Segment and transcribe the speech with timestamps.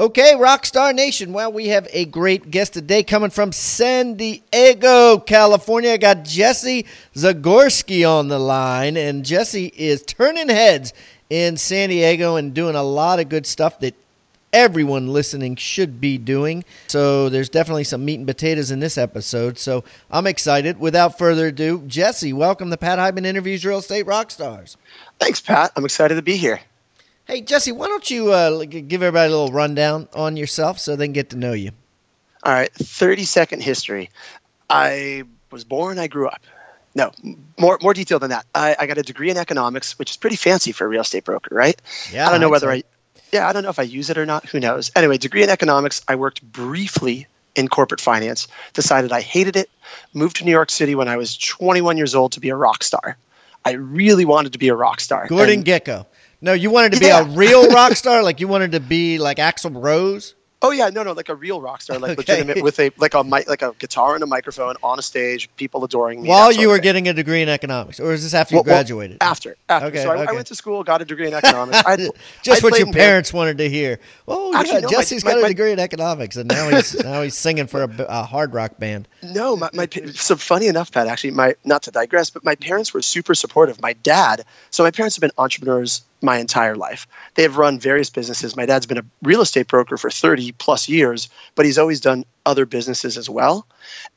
[0.00, 1.34] Okay, Rockstar Nation.
[1.34, 5.92] Well, we have a great guest today coming from San Diego, California.
[5.92, 10.94] I got Jesse Zagorski on the line, and Jesse is turning heads
[11.28, 13.94] in San Diego and doing a lot of good stuff that
[14.54, 16.64] everyone listening should be doing.
[16.88, 19.58] So there's definitely some meat and potatoes in this episode.
[19.58, 20.80] So I'm excited.
[20.80, 24.76] Without further ado, Jesse, welcome to Pat Hiban Interviews Real Estate Rockstars.
[25.18, 25.72] Thanks, Pat.
[25.76, 26.60] I'm excited to be here.
[27.30, 31.04] Hey, Jesse, why don't you uh, give everybody a little rundown on yourself so they
[31.04, 31.70] can get to know you?
[32.42, 34.10] All right, 30 second history.
[34.68, 35.22] I
[35.52, 36.42] was born, I grew up.
[36.92, 37.12] No,
[37.56, 38.46] more more detail than that.
[38.52, 41.22] I, I got a degree in economics, which is pretty fancy for a real estate
[41.22, 41.80] broker, right?
[42.12, 42.26] Yeah.
[42.26, 42.78] I don't know whether say.
[42.78, 42.82] I,
[43.30, 44.46] yeah, I don't know if I use it or not.
[44.46, 44.90] Who knows?
[44.96, 46.02] Anyway, degree in economics.
[46.08, 48.48] I worked briefly in corporate finance.
[48.72, 49.70] Decided I hated it.
[50.12, 52.82] Moved to New York City when I was 21 years old to be a rock
[52.82, 53.16] star.
[53.64, 55.28] I really wanted to be a rock star.
[55.28, 56.06] Gordon And- Gekko.
[56.42, 59.38] No, you wanted to be a real rock star, like you wanted to be like
[59.38, 60.34] Axl Rose.
[60.62, 62.34] Oh yeah, no, no, like a real rock star, like Okay.
[62.42, 65.48] legitimate with a like a mic, like a guitar and a microphone on a stage,
[65.56, 66.28] people adoring me.
[66.28, 68.74] While you were getting a degree in economics, or is this after you Well, well,
[68.76, 69.16] graduated?
[69.22, 69.86] after, after.
[69.88, 70.26] Okay, so I, okay.
[70.30, 71.78] I went to school, got a degree in economics.
[71.86, 71.96] I,
[72.42, 74.00] Just I what your in band- parents wanted to hear.
[74.28, 76.94] Oh, Actually, yeah, no, Jesse's my- got a my- degree in economics, and now he's
[77.04, 79.08] now he's singing for a hard rock band.
[79.22, 81.06] No, my, my so funny enough, Pat.
[81.06, 83.80] Actually, my not to digress, but my parents were super supportive.
[83.80, 87.06] My dad, so my parents have been entrepreneurs my entire life.
[87.34, 88.56] They have run various businesses.
[88.56, 92.24] My dad's been a real estate broker for 30 plus years, but he's always done
[92.44, 93.66] other businesses as well.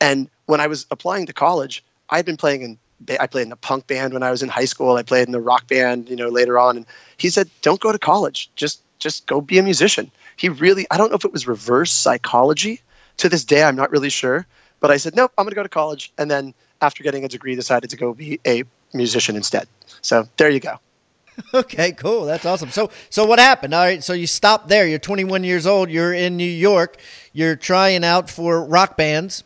[0.00, 2.78] And when I was applying to college, I'd been playing in
[3.20, 4.96] I played in a punk band when I was in high school.
[4.96, 6.76] I played in the rock band, you know, later on.
[6.78, 8.50] And he said, "Don't go to college.
[8.56, 11.92] Just just go be a musician." He really, I don't know if it was reverse
[11.92, 12.80] psychology.
[13.18, 14.46] To this day, I'm not really sure.
[14.80, 17.28] But I said, "Nope, I'm going to go to college." And then after getting a
[17.28, 19.68] degree, decided to go be a musician instead.
[20.00, 20.78] So there you go.
[21.54, 22.24] Okay, cool.
[22.24, 22.70] That's awesome.
[22.70, 23.74] So, so what happened?
[23.74, 24.86] All right, so you stopped there.
[24.86, 25.88] You're 21 years old.
[25.90, 26.96] You're in New York.
[27.32, 29.44] You're trying out for rock bands.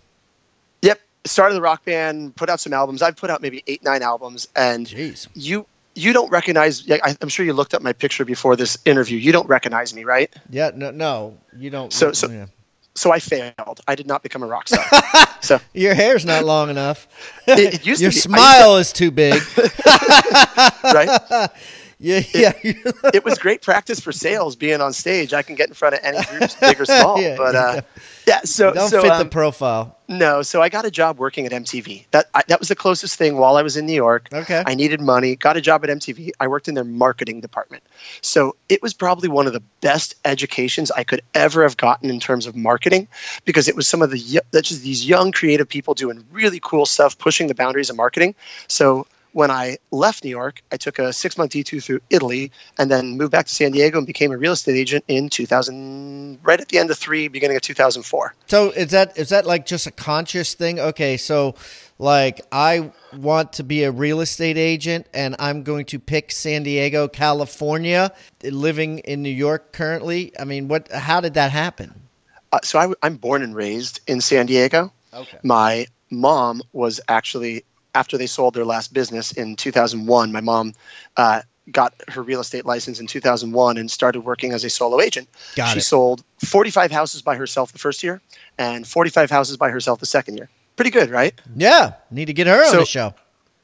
[0.82, 1.00] Yep.
[1.24, 3.02] Started the rock band, put out some albums.
[3.02, 5.28] I've put out maybe eight, nine albums, and Jeez.
[5.34, 6.88] you you don't recognize.
[6.90, 9.18] I- I'm sure you looked up my picture before this interview.
[9.18, 10.32] You don't recognize me, right?
[10.48, 10.70] Yeah.
[10.74, 11.92] No, no, you don't.
[11.92, 12.46] So- so- yeah.
[12.98, 13.80] So I failed.
[13.86, 14.84] I did not become a rock star.
[15.40, 17.06] so your hair's not long enough.
[17.46, 19.40] It- it used to Your be- I smile is too big.
[20.84, 21.50] right,
[22.00, 22.52] yeah, yeah.
[23.12, 25.34] it was great practice for sales being on stage.
[25.34, 27.20] I can get in front of any groups, big or small.
[27.20, 27.80] Yeah, but uh,
[28.26, 29.96] yeah, so don't so fit um, the profile.
[30.06, 32.06] no, so I got a job working at MTV.
[32.12, 34.28] That I, that was the closest thing while I was in New York.
[34.32, 34.62] Okay.
[34.64, 36.30] I needed money, got a job at MTV.
[36.38, 37.82] I worked in their marketing department.
[38.20, 42.20] So it was probably one of the best educations I could ever have gotten in
[42.20, 43.08] terms of marketing
[43.44, 46.86] because it was some of the that's just these young creative people doing really cool
[46.86, 48.36] stuff, pushing the boundaries of marketing.
[48.68, 52.90] So when I left New York, I took a six month D2 through Italy and
[52.90, 56.60] then moved back to San Diego and became a real estate agent in 2000, right
[56.60, 58.34] at the end of three, beginning of 2004.
[58.46, 60.80] So is that is that like just a conscious thing?
[60.80, 61.54] Okay, so
[61.98, 66.62] like I want to be a real estate agent and I'm going to pick San
[66.62, 68.12] Diego, California,
[68.42, 70.32] living in New York currently.
[70.38, 71.94] I mean, what how did that happen?
[72.50, 74.92] Uh, so I, am born and raised in San Diego.
[75.12, 75.38] Okay.
[75.42, 77.64] My mom was actually
[77.98, 80.30] after they sold their last business in 2001.
[80.30, 80.72] My mom
[81.16, 85.28] uh, got her real estate license in 2001 and started working as a solo agent.
[85.56, 85.82] Got she it.
[85.82, 88.20] sold 45 houses by herself the first year
[88.56, 90.48] and 45 houses by herself the second year.
[90.76, 91.34] Pretty good, right?
[91.56, 93.14] Yeah, need to get her on the show.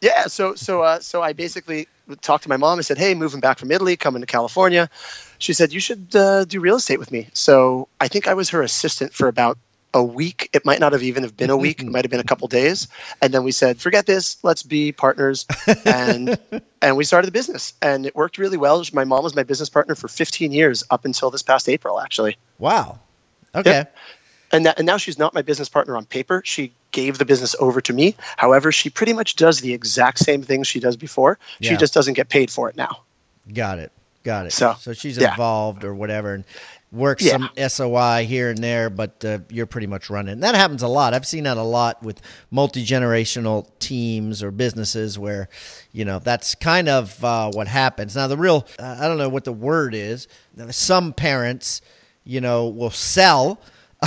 [0.00, 1.86] Yeah, so so uh, so I basically
[2.20, 4.90] talked to my mom and said, "Hey, moving back from Italy, coming to California."
[5.38, 8.50] She said, "You should uh, do real estate with me." So I think I was
[8.50, 9.56] her assistant for about
[9.94, 10.50] a week.
[10.52, 11.80] It might not have even have been a week.
[11.80, 12.88] It might have been a couple days.
[13.22, 14.36] And then we said, forget this.
[14.42, 15.46] Let's be partners.
[15.86, 16.36] And
[16.82, 18.84] and we started the business, and it worked really well.
[18.92, 22.36] My mom was my business partner for 15 years up until this past April, actually.
[22.58, 22.98] Wow.
[23.54, 23.70] Okay.
[23.70, 23.96] Yep.
[24.52, 26.42] And, that, and now she's not my business partner on paper.
[26.44, 28.14] She gave the business over to me.
[28.36, 31.38] However, she pretty much does the exact same things she does before.
[31.58, 31.70] Yeah.
[31.70, 33.02] She just doesn't get paid for it now.
[33.52, 33.90] Got it.
[34.22, 34.52] Got it.
[34.52, 35.30] So, so she's yeah.
[35.30, 36.34] involved or whatever.
[36.34, 36.44] And
[36.94, 37.32] works yeah.
[37.32, 40.40] some SOI here and there, but uh, you're pretty much running.
[40.40, 41.14] That happens a lot.
[41.14, 42.20] I've seen that a lot with
[42.50, 45.48] multi generational teams or businesses where,
[45.92, 48.16] you know, that's kind of uh, what happens.
[48.16, 50.28] Now, the real, uh, I don't know what the word is.
[50.70, 51.80] Some parents,
[52.24, 53.60] you know, will sell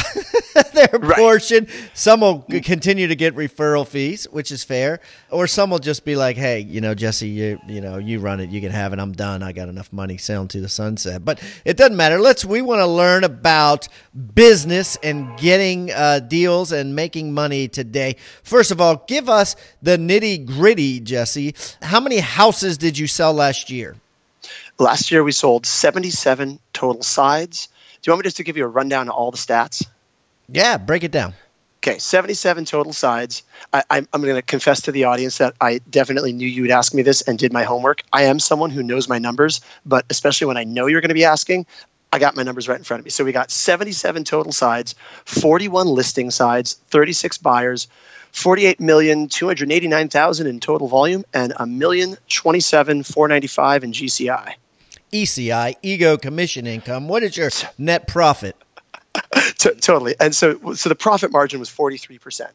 [0.74, 1.18] their right.
[1.18, 1.68] portion.
[1.94, 5.00] Some will continue to get referral fees, which is fair,
[5.30, 8.40] or some will just be like, "Hey, you know, Jesse, you you know, you run
[8.40, 9.00] it, you can have it.
[9.00, 9.44] I'm done.
[9.44, 12.20] I got enough money sailing to the sunset." But it doesn't matter.
[12.20, 12.46] Let's.
[12.46, 13.88] We want to learn about
[14.34, 18.16] business and getting uh, deals and making money today.
[18.44, 21.56] First of all, give us the nitty gritty, Jesse.
[21.82, 23.96] How many houses did you sell last year?
[24.80, 27.74] Last year we sold 77 total sides do
[28.06, 29.88] you want me just to give you a rundown of all the stats?
[30.50, 31.34] Yeah, break it down.
[31.80, 33.44] Okay, 77 total sides.
[33.72, 36.94] I, am going to confess to the audience that I definitely knew you would ask
[36.94, 38.02] me this and did my homework.
[38.12, 41.16] I am someone who knows my numbers, but especially when I know you're going to
[41.16, 41.66] be asking,
[42.12, 43.12] I got my numbers right in front of me.
[43.12, 44.96] So we got 77 total sides,
[45.26, 47.88] 41 listing sides, 36 buyers,
[48.34, 54.54] 48,289,000 in total volume, and a million twenty-seven four ninety-five in GCI.
[55.12, 57.08] ECI, ego commission income.
[57.08, 58.56] What is your net profit?
[59.58, 60.16] Totally.
[60.20, 62.50] And so, so the profit margin was 43%.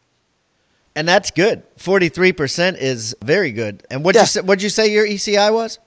[0.95, 1.63] And that's good.
[1.79, 3.83] 43% is very good.
[3.91, 4.23] And what yeah.
[4.23, 5.79] you say, what'd you say your ECI was?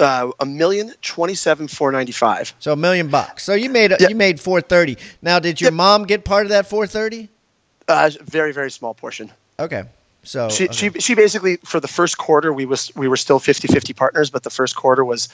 [0.00, 2.54] Uh, a million twenty-seven four ninety-five.
[2.58, 3.44] So a million bucks.
[3.44, 4.08] So you made yep.
[4.08, 4.96] you made four thirty.
[5.20, 5.74] Now, did your yep.
[5.74, 7.28] mom get part of that four thirty?
[7.86, 9.30] Uh, very very small portion.
[9.58, 9.84] Okay.
[10.22, 10.72] So she, okay.
[10.72, 14.42] she she basically for the first quarter we was we were still 50-50 partners, but
[14.42, 15.28] the first quarter was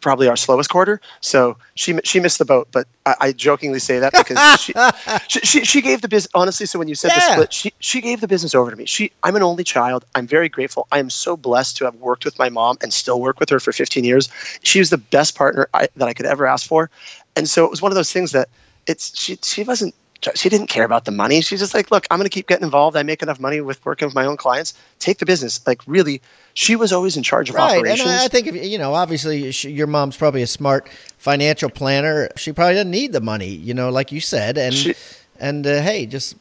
[0.00, 1.00] probably our slowest quarter.
[1.20, 4.72] So she she missed the boat, but I, I jokingly say that because she,
[5.28, 6.66] she, she, she gave the business honestly.
[6.66, 7.16] So when you said yeah.
[7.16, 8.86] the split, she she gave the business over to me.
[8.86, 10.04] She I'm an only child.
[10.14, 10.86] I'm very grateful.
[10.90, 13.60] I am so blessed to have worked with my mom and still work with her
[13.60, 14.28] for 15 years.
[14.62, 16.90] She was the best partner I, that I could ever ask for,
[17.36, 18.48] and so it was one of those things that
[18.86, 19.94] it's she she wasn't
[20.34, 21.40] she didn't care about the money.
[21.40, 22.96] She's just like, look, I'm going to keep getting involved.
[22.96, 24.74] I make enough money with working with my own clients.
[24.98, 25.66] Take the business.
[25.66, 26.20] Like, really,
[26.54, 27.78] she was always in charge of right.
[27.78, 28.08] operations.
[28.08, 30.88] And I think, if, you know, obviously, she, your mom's probably a smart
[31.18, 32.28] financial planner.
[32.36, 34.58] She probably doesn't need the money, you know, like you said.
[34.58, 34.94] And, she,
[35.38, 36.36] and uh, hey, just.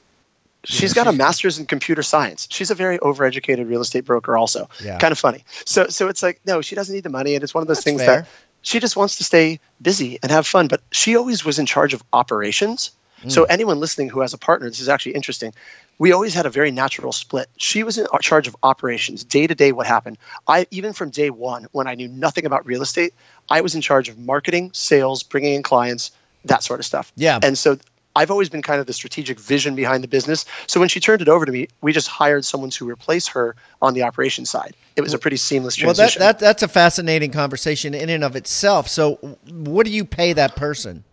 [0.66, 2.48] She's know, got she's, a master's in computer science.
[2.52, 4.70] She's a very overeducated real estate broker, also.
[4.84, 4.98] Yeah.
[4.98, 5.46] Kind of funny.
[5.66, 7.36] So, so it's like, no, she doesn't need the money.
[7.36, 8.22] And it's one of those That's things fair.
[8.22, 8.30] that
[8.62, 10.68] she just wants to stay busy and have fun.
[10.68, 12.92] But she always was in charge of operations
[13.24, 13.32] Mm.
[13.32, 15.54] So anyone listening who has a partner, this is actually interesting.
[15.98, 17.50] We always had a very natural split.
[17.58, 20.18] She was in charge of operations, day to day what happened.
[20.48, 23.14] I even from day 1 when I knew nothing about real estate,
[23.50, 26.12] I was in charge of marketing, sales, bringing in clients,
[26.46, 27.12] that sort of stuff.
[27.16, 27.40] Yeah.
[27.42, 27.78] And so
[28.16, 30.46] I've always been kind of the strategic vision behind the business.
[30.68, 33.56] So when she turned it over to me, we just hired someone to replace her
[33.82, 34.76] on the operations side.
[34.96, 36.20] It was a pretty seamless transition.
[36.20, 38.88] Well, that, that that's a fascinating conversation in and of itself.
[38.88, 41.04] So, what do you pay that person?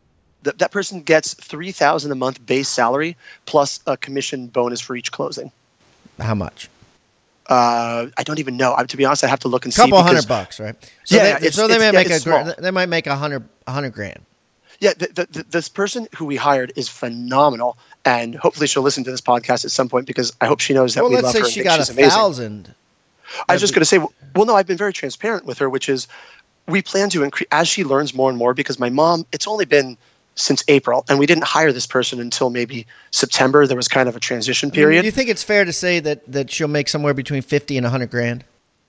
[0.47, 5.13] That, that person gets 3000 a month base salary plus a commission bonus for each
[5.13, 5.53] closing.
[6.19, 6.71] How much?
[7.49, 8.75] Uh, I don't even know.
[8.77, 9.83] I, to be honest, I have to look and see.
[9.83, 10.75] Couple hundred bucks, right?
[11.05, 12.53] So yeah, they, so they might make a small.
[12.59, 14.25] they might make a hundred hundred grand.
[14.81, 19.05] Yeah, the, the, the, this person who we hired is phenomenal, and hopefully she'll listen
[19.05, 21.33] to this podcast at some point because I hope she knows that well, we love
[21.33, 21.41] her.
[21.41, 22.11] Let's say she got a amazing.
[22.11, 22.75] thousand.
[23.49, 25.88] I was just going to say, well, no, I've been very transparent with her, which
[25.88, 26.09] is
[26.67, 29.25] we plan to increase as she learns more and more because my mom.
[29.33, 29.97] It's only been
[30.37, 33.66] since April, and we didn't hire this person until maybe September.
[33.66, 35.02] There was kind of a transition period.
[35.02, 37.87] Do you think it's fair to say that that she'll make somewhere between fifty and
[37.87, 38.45] hundred grand?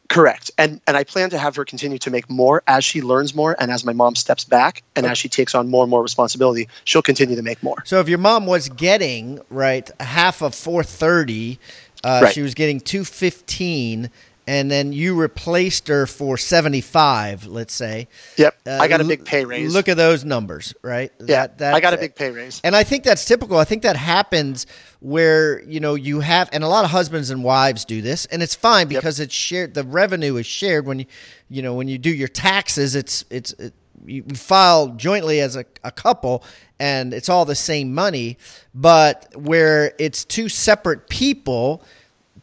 [0.10, 3.36] Correct, and and I plan to have her continue to make more as she learns
[3.36, 5.12] more, and as my mom steps back, and okay.
[5.12, 7.84] as she takes on more and more responsibility, she'll continue to make more.
[7.86, 11.60] So if your mom was getting right half of four thirty,
[12.06, 12.34] uh, right.
[12.34, 14.10] she was getting two fifteen
[14.48, 18.08] and then you replaced her for 75 let's say.
[18.38, 18.58] Yep.
[18.66, 19.74] Uh, i got a big pay raise.
[19.74, 21.12] look at those numbers right?
[21.20, 22.62] Yeah that, i got a big pay raise.
[22.64, 23.58] And i think that's typical.
[23.58, 24.66] I think that happens
[25.00, 28.42] where you know you have and a lot of husbands and wives do this and
[28.42, 29.26] it's fine because yep.
[29.26, 31.06] it's shared the revenue is shared when you
[31.50, 33.74] you know when you do your taxes it's it's it,
[34.06, 36.44] you file jointly as a, a couple
[36.80, 38.38] and it's all the same money
[38.74, 41.84] but where it's two separate people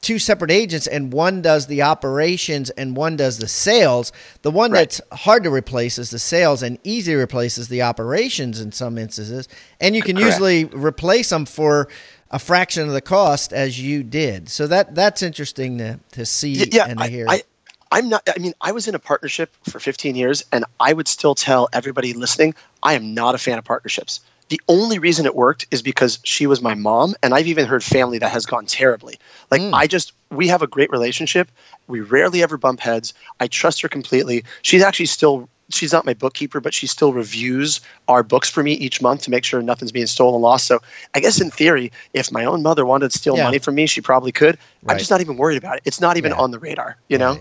[0.05, 4.13] two separate agents and one does the operations and one does the sales.
[4.43, 4.81] The one right.
[4.81, 8.71] that's hard to replace is the sales and easy to replace is the operations in
[8.71, 9.49] some instances.
[9.81, 10.33] And you can Correct.
[10.33, 11.89] usually replace them for
[12.31, 14.51] a fraction of the cost as you did.
[14.51, 17.27] So that that's interesting to, to see yeah, and to hear.
[17.29, 17.43] I,
[17.91, 18.29] I, am not.
[18.29, 21.69] I mean, I was in a partnership for 15 years, and I would still tell
[21.73, 24.21] everybody listening, I am not a fan of partnerships.
[24.49, 27.83] The only reason it worked is because she was my mom, and I've even heard
[27.83, 29.19] family that has gone terribly.
[29.51, 29.73] Like mm.
[29.73, 31.51] I just, we have a great relationship.
[31.89, 33.15] We rarely ever bump heads.
[33.41, 34.45] I trust her completely.
[34.63, 38.73] She's actually still she's not my bookkeeper, but she still reviews our books for me
[38.73, 40.67] each month to make sure nothing's being stolen, lost.
[40.67, 40.81] So
[41.15, 43.45] I guess in theory, if my own mother wanted to steal yeah.
[43.45, 44.59] money from me, she probably could.
[44.83, 44.95] Right.
[44.95, 45.83] I'm just not even worried about it.
[45.85, 46.39] It's not even yeah.
[46.39, 47.39] on the radar, you yeah, know?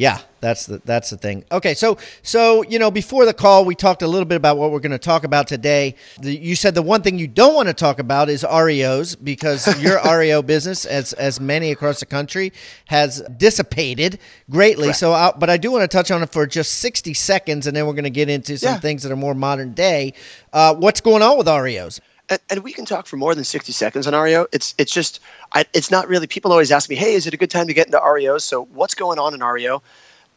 [0.00, 1.44] Yeah, that's the that's the thing.
[1.52, 4.70] Okay, so so you know before the call we talked a little bit about what
[4.70, 5.94] we're going to talk about today.
[6.18, 9.78] The, you said the one thing you don't want to talk about is REOs because
[9.82, 12.54] your REO business, as as many across the country,
[12.86, 14.84] has dissipated greatly.
[14.84, 15.00] Correct.
[15.00, 17.76] So, I, but I do want to touch on it for just sixty seconds, and
[17.76, 18.80] then we're going to get into some yeah.
[18.80, 20.14] things that are more modern day.
[20.50, 22.00] Uh, what's going on with REOs?
[22.30, 24.46] And, and, we can talk for more than 60 seconds on REO.
[24.52, 25.20] It's it's just
[25.52, 26.26] I, it's not really.
[26.26, 28.64] People always ask me, "Hey, is it a good time to get into REO?" So
[28.64, 29.82] what's going on in REO?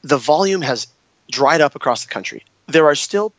[0.01, 0.87] The volume has
[1.31, 2.43] dried up across the country.
[2.67, 3.31] There are still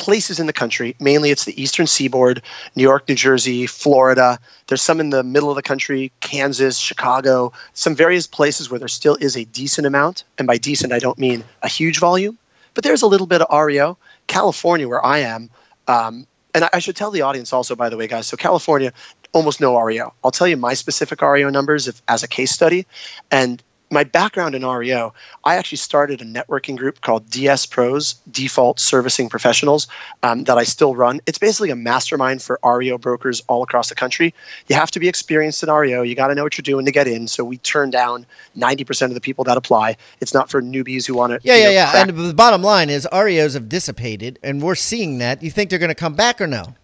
[0.00, 0.96] places in the country.
[0.98, 2.42] Mainly, it's the Eastern Seaboard,
[2.74, 4.38] New York, New Jersey, Florida.
[4.66, 7.52] There's some in the middle of the country, Kansas, Chicago.
[7.74, 11.18] Some various places where there still is a decent amount, and by decent, I don't
[11.18, 12.38] mean a huge volume,
[12.74, 13.98] but there's a little bit of REO.
[14.26, 15.50] California, where I am,
[15.86, 18.26] um, and I should tell the audience also, by the way, guys.
[18.26, 18.92] So California,
[19.32, 20.12] almost no REO.
[20.24, 22.86] I'll tell you my specific REO numbers if, as a case study,
[23.30, 28.78] and my background in REO, I actually started a networking group called DS Pros, Default
[28.78, 29.88] Servicing Professionals,
[30.22, 31.20] um, that I still run.
[31.26, 34.32] It's basically a mastermind for REO brokers all across the country.
[34.68, 36.02] You have to be experienced in REO.
[36.02, 37.26] You got to know what you're doing to get in.
[37.26, 39.96] So we turn down 90% of the people that apply.
[40.20, 41.40] It's not for newbies who want to.
[41.42, 41.90] Yeah, yeah, know, yeah.
[41.90, 42.08] Crack.
[42.08, 45.42] And the bottom line is REOs have dissipated, and we're seeing that.
[45.42, 46.74] You think they're going to come back or no?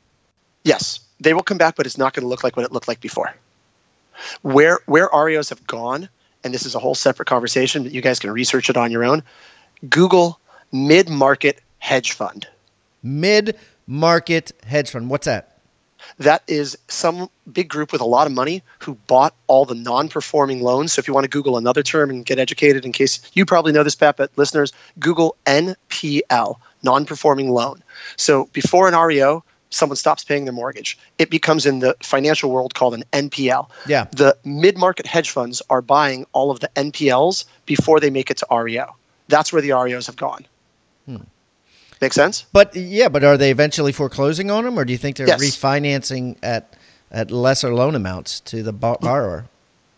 [0.64, 2.88] Yes, they will come back, but it's not going to look like what it looked
[2.88, 3.32] like before.
[4.42, 6.08] Where where REOs have gone
[6.46, 9.04] and this is a whole separate conversation, but you guys can research it on your
[9.04, 9.22] own.
[9.88, 10.40] Google
[10.72, 12.46] mid market hedge fund.
[13.02, 15.10] Mid market hedge fund.
[15.10, 15.58] What's that?
[16.18, 20.08] That is some big group with a lot of money who bought all the non
[20.08, 20.92] performing loans.
[20.92, 23.72] So if you want to Google another term and get educated, in case you probably
[23.72, 27.82] know this, Pat, but listeners, Google NPL, non performing loan.
[28.16, 30.98] So before an REO, someone stops paying their mortgage.
[31.18, 33.68] It becomes in the financial world called an NPL.
[33.86, 34.06] Yeah.
[34.12, 38.46] The mid-market hedge funds are buying all of the NPLs before they make it to
[38.50, 38.96] REO.
[39.28, 40.46] That's where the REOs have gone.
[41.06, 41.16] Hmm.
[42.00, 42.44] Make sense?
[42.52, 45.42] But yeah, but are they eventually foreclosing on them, or do you think they're yes.
[45.42, 46.76] refinancing at
[47.10, 49.46] at lesser loan amounts to the borrower?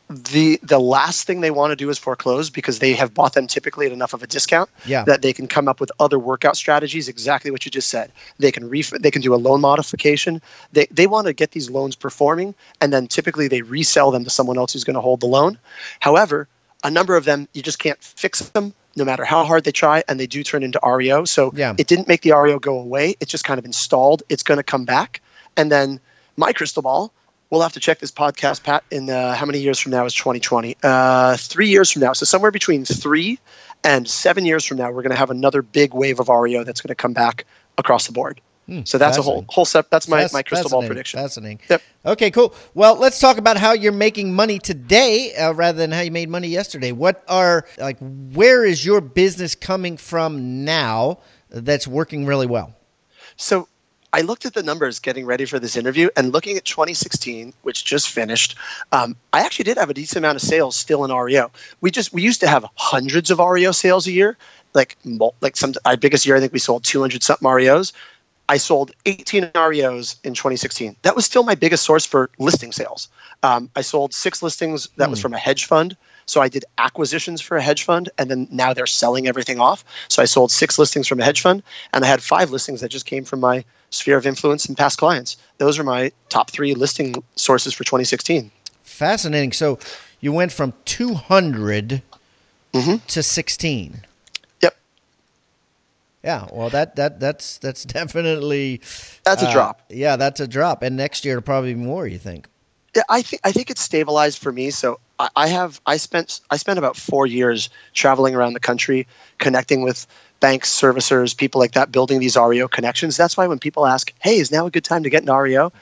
[0.08, 3.46] The the last thing they want to do is foreclose because they have bought them
[3.46, 5.04] typically at enough of a discount yeah.
[5.04, 8.10] that they can come up with other workout strategies exactly what you just said.
[8.38, 10.40] They can ref- they can do a loan modification.
[10.72, 14.30] They they want to get these loans performing and then typically they resell them to
[14.30, 15.58] someone else who's going to hold the loan.
[16.00, 16.48] However
[16.82, 20.02] a number of them you just can't fix them no matter how hard they try
[20.08, 21.74] and they do turn into REO so yeah.
[21.76, 23.14] it didn't make the REO go away.
[23.20, 24.22] It's just kind of installed.
[24.28, 25.20] It's going to come back.
[25.56, 26.00] And then
[26.36, 27.12] my crystal ball
[27.50, 30.14] we'll have to check this podcast, Pat, in uh, how many years from now is
[30.14, 30.76] 2020?
[30.82, 32.12] Uh, three years from now.
[32.12, 33.38] So somewhere between three
[33.84, 36.80] and seven years from now, we're going to have another big wave of REO that's
[36.80, 38.40] going to come back across the board.
[38.66, 39.88] Hmm, so that's a whole whole step.
[39.88, 41.18] That's my, my crystal ball prediction.
[41.18, 41.60] Fascinating.
[41.70, 41.82] Yep.
[42.04, 42.54] Okay, cool.
[42.74, 46.28] Well, let's talk about how you're making money today uh, rather than how you made
[46.28, 46.92] money yesterday.
[46.92, 52.76] What are like where is your business coming from now that's working really well?
[53.36, 53.68] So
[54.12, 57.84] I looked at the numbers getting ready for this interview and looking at 2016, which
[57.84, 58.56] just finished.
[58.90, 61.50] Um, I actually did have a decent amount of sales still in REO.
[61.80, 64.36] We just we used to have hundreds of REO sales a year.
[64.74, 64.96] Like
[65.40, 67.92] like some our biggest year, I think we sold 200 something REOs.
[68.48, 70.96] I sold 18 REOs in 2016.
[71.02, 73.08] That was still my biggest source for listing sales.
[73.42, 75.22] Um, I sold six listings that was hmm.
[75.22, 75.96] from a hedge fund.
[76.28, 79.84] So I did acquisitions for a hedge fund, and then now they're selling everything off.
[80.08, 82.90] So I sold six listings from a hedge fund, and I had five listings that
[82.90, 85.38] just came from my sphere of influence and past clients.
[85.56, 88.50] Those are my top three listing sources for 2016.
[88.82, 89.52] Fascinating.
[89.52, 89.78] So
[90.20, 92.02] you went from 200
[92.72, 92.96] mm-hmm.
[93.06, 94.02] to 16.
[94.60, 94.76] Yep.
[96.22, 98.82] Yeah, well, that that that's that's definitely
[99.24, 99.82] that's a uh, drop.
[99.88, 102.06] Yeah, that's a drop, and next year it'll probably be more.
[102.06, 102.48] You think?
[103.08, 104.70] I think I think it's stabilized for me.
[104.70, 109.06] So I, I have I spent I spent about four years traveling around the country,
[109.38, 110.06] connecting with
[110.40, 113.16] banks, servicers, people like that, building these REO connections.
[113.16, 115.72] That's why when people ask, "Hey, is now a good time to get an REO?"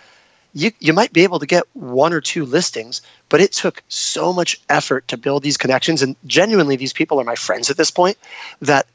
[0.54, 4.32] You, you might be able to get one or two listings, but it took so
[4.32, 6.00] much effort to build these connections.
[6.00, 8.16] And genuinely, these people are my friends at this point
[8.62, 8.86] that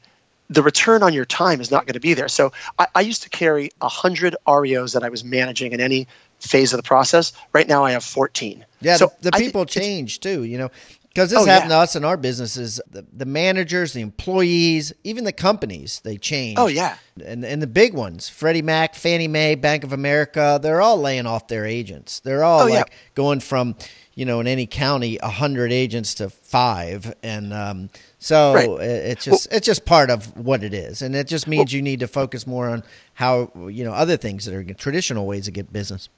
[0.50, 2.28] the return on your time is not going to be there.
[2.28, 6.08] So I, I used to carry 100 REOs that I was managing in any
[6.48, 7.32] phase of the process.
[7.52, 8.64] Right now, I have 14.
[8.80, 10.70] Yeah, so the, the people it's- change too, you know,
[11.08, 11.76] because this Oh, happened yeah.
[11.76, 12.80] to us in our businesses.
[12.90, 16.58] The, the managers, the employees, even the companies, they change.
[16.58, 20.80] Oh yeah, and and the big ones, Freddie Mac, Fannie Mae, Bank of America, they're
[20.80, 22.20] all laying off their agents.
[22.20, 22.74] They're all Oh, yeah.
[22.78, 23.76] like going from,
[24.14, 28.70] you know, in any county, hundred agents to five, and um, so Right.
[28.80, 31.82] it, it's just it's just part of what it is, and it just means you
[31.82, 32.82] need to focus more on
[33.14, 36.08] how you know other things that are traditional ways to get business.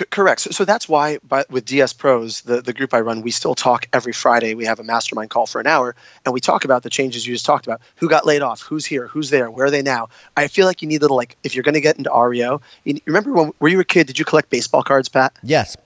[0.00, 0.40] C- correct.
[0.40, 3.54] So, so that's why, but with DS Pros, the, the group I run, we still
[3.54, 4.54] talk every Friday.
[4.54, 7.34] We have a mastermind call for an hour, and we talk about the changes you
[7.34, 7.82] just talked about.
[7.96, 8.62] Who got laid off?
[8.62, 9.08] Who's here?
[9.08, 9.50] Who's there?
[9.50, 10.08] Where are they now?
[10.34, 12.62] I feel like you need little like if you're going to get into REO.
[12.84, 14.06] You, remember when were you a kid?
[14.06, 15.34] Did you collect baseball cards, Pat?
[15.42, 15.76] Yes,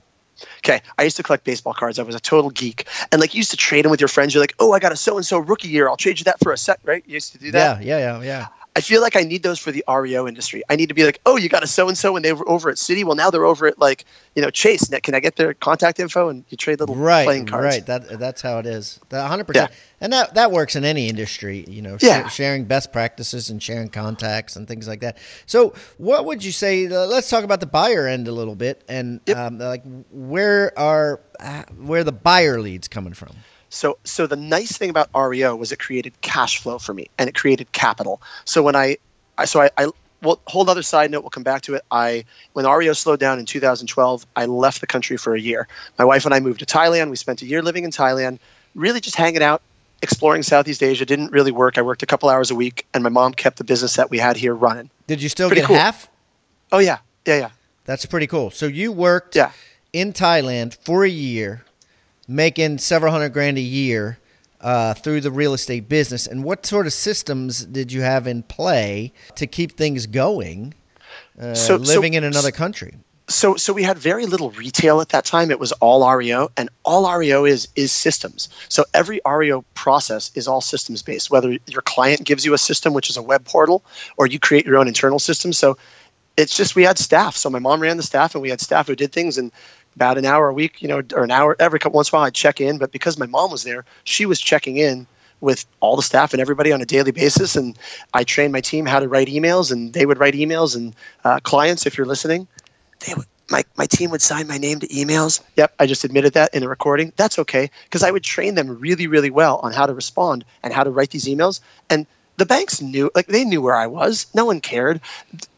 [0.59, 1.99] Okay, I used to collect baseball cards.
[1.99, 4.35] I was a total geek, and like you used to trade them with your friends.
[4.35, 5.89] You're like, oh, I got a so and so rookie year.
[5.89, 7.03] I'll trade you that for a set, right?
[7.07, 7.83] You used to do that.
[7.83, 8.47] yeah, yeah, yeah, yeah.
[8.77, 10.65] I feel like I need those for the REO industry.
[10.69, 12.49] I need to be like, oh, you got a so and so, and they were
[12.49, 13.05] over at Citi.
[13.05, 14.05] Well, now they're over at like,
[14.35, 14.91] you know, Chase.
[14.91, 17.65] Now, Can I get their contact info and you trade little right, playing cards?
[17.77, 18.99] Right, that that's how it is.
[19.11, 21.65] One hundred percent, and that that works in any industry.
[21.69, 22.27] You know, Yeah.
[22.29, 25.19] sh- sharing best practices and sharing contacts and things like that.
[25.47, 26.87] So, what would you say?
[26.87, 29.37] Uh, let's talk about the buyer end a little bit, and Yep.
[29.37, 33.37] um, like where are uh, where the buyer leads coming from?
[33.75, 37.29] So, so the nice thing about REO was it created cash flow for me and
[37.29, 38.23] it created capital.
[38.45, 38.99] So when I,
[39.37, 39.91] I so I, I
[40.23, 41.83] well, whole other side note, we'll come back to it.
[41.91, 45.67] I when REO slowed down in 2012, I left the country for a year.
[45.99, 47.11] My wife and I moved to Thailand.
[47.11, 48.39] We spent a year living in Thailand,
[48.77, 49.61] really just hanging out,
[50.03, 51.05] exploring Southeast Asia.
[51.05, 51.77] Didn't really work.
[51.77, 54.19] I worked a couple hours a week, and my mom kept the business that we
[54.19, 54.89] had here running.
[55.09, 55.77] Did you still Pretty get cool.
[55.77, 56.09] half?
[56.71, 57.51] Oh yeah, yeah, yeah,
[57.85, 58.51] That's pretty cool.
[58.51, 59.51] So you worked yeah.
[59.93, 61.65] in Thailand for a year,
[62.29, 64.19] making several hundred grand a year
[64.61, 66.27] uh, through the real estate business.
[66.27, 70.75] And what sort of systems did you have in play to keep things going,
[71.41, 72.95] uh, So- so- living in another country?
[73.27, 75.51] so so we had very little retail at that time.
[75.51, 78.51] It was all REO, and all REO is is systems.
[78.69, 81.31] So every REO process is all systems based.
[81.31, 83.83] Whether your client gives you a system, which is a web portal,
[84.19, 85.55] or you create your own internal system.
[85.55, 85.79] So
[86.37, 87.35] it's just we had staff.
[87.35, 89.51] So my mom ran the staff, and we had staff who did things and.
[89.97, 92.19] About an hour a week, you know, or an hour every couple once in a
[92.19, 92.79] while, I'd check in.
[92.79, 95.07] But because my mom was there, she was checking in
[95.41, 97.57] with all the staff and everybody on a daily basis.
[97.57, 97.79] And
[98.13, 100.77] I trained my team how to write emails, and they would write emails.
[100.77, 102.49] And uh, clients, if you're listening,
[103.07, 105.43] they would my, my team would sign my name to emails.
[105.57, 107.13] Yep, I just admitted that in a recording.
[107.17, 110.73] That's okay because I would train them really, really well on how to respond and
[110.73, 111.61] how to write these emails.
[111.91, 114.27] And the banks knew, like they knew where I was.
[114.35, 115.01] No one cared.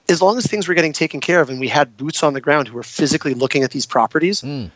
[0.09, 2.40] As long as things were getting taken care of and we had boots on the
[2.40, 4.71] ground who were physically looking at these properties, Mm.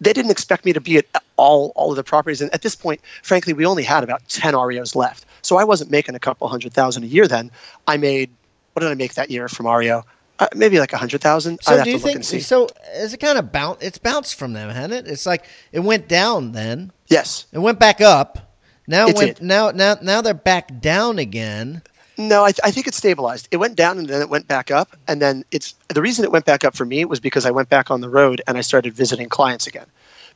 [0.00, 1.04] they didn't expect me to be at
[1.36, 2.40] all all of the properties.
[2.40, 5.24] And at this point, frankly, we only had about 10 REOs left.
[5.42, 7.50] So I wasn't making a couple hundred thousand a year then.
[7.86, 8.30] I made,
[8.72, 10.04] what did I make that year from REO?
[10.38, 11.60] Uh, maybe like a hundred thousand.
[11.60, 12.40] I'd So have do to you look think and see.
[12.40, 12.68] so?
[12.94, 13.82] Is it kind of bounce?
[13.82, 15.06] It's bounced from them, hasn't it?
[15.06, 17.44] It's like it went down, then Yes.
[17.52, 18.54] it went back up.
[18.86, 19.44] Now It went did.
[19.46, 21.82] now now now they're back down again.
[22.28, 23.48] No, I, th- I think it stabilized.
[23.50, 24.96] It went down and then it went back up.
[25.08, 27.68] And then it's the reason it went back up for me was because I went
[27.68, 29.86] back on the road and I started visiting clients again.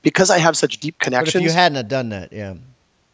[0.02, 1.34] Because I have such deep connections.
[1.34, 2.54] But if you hadn't have done that, yeah,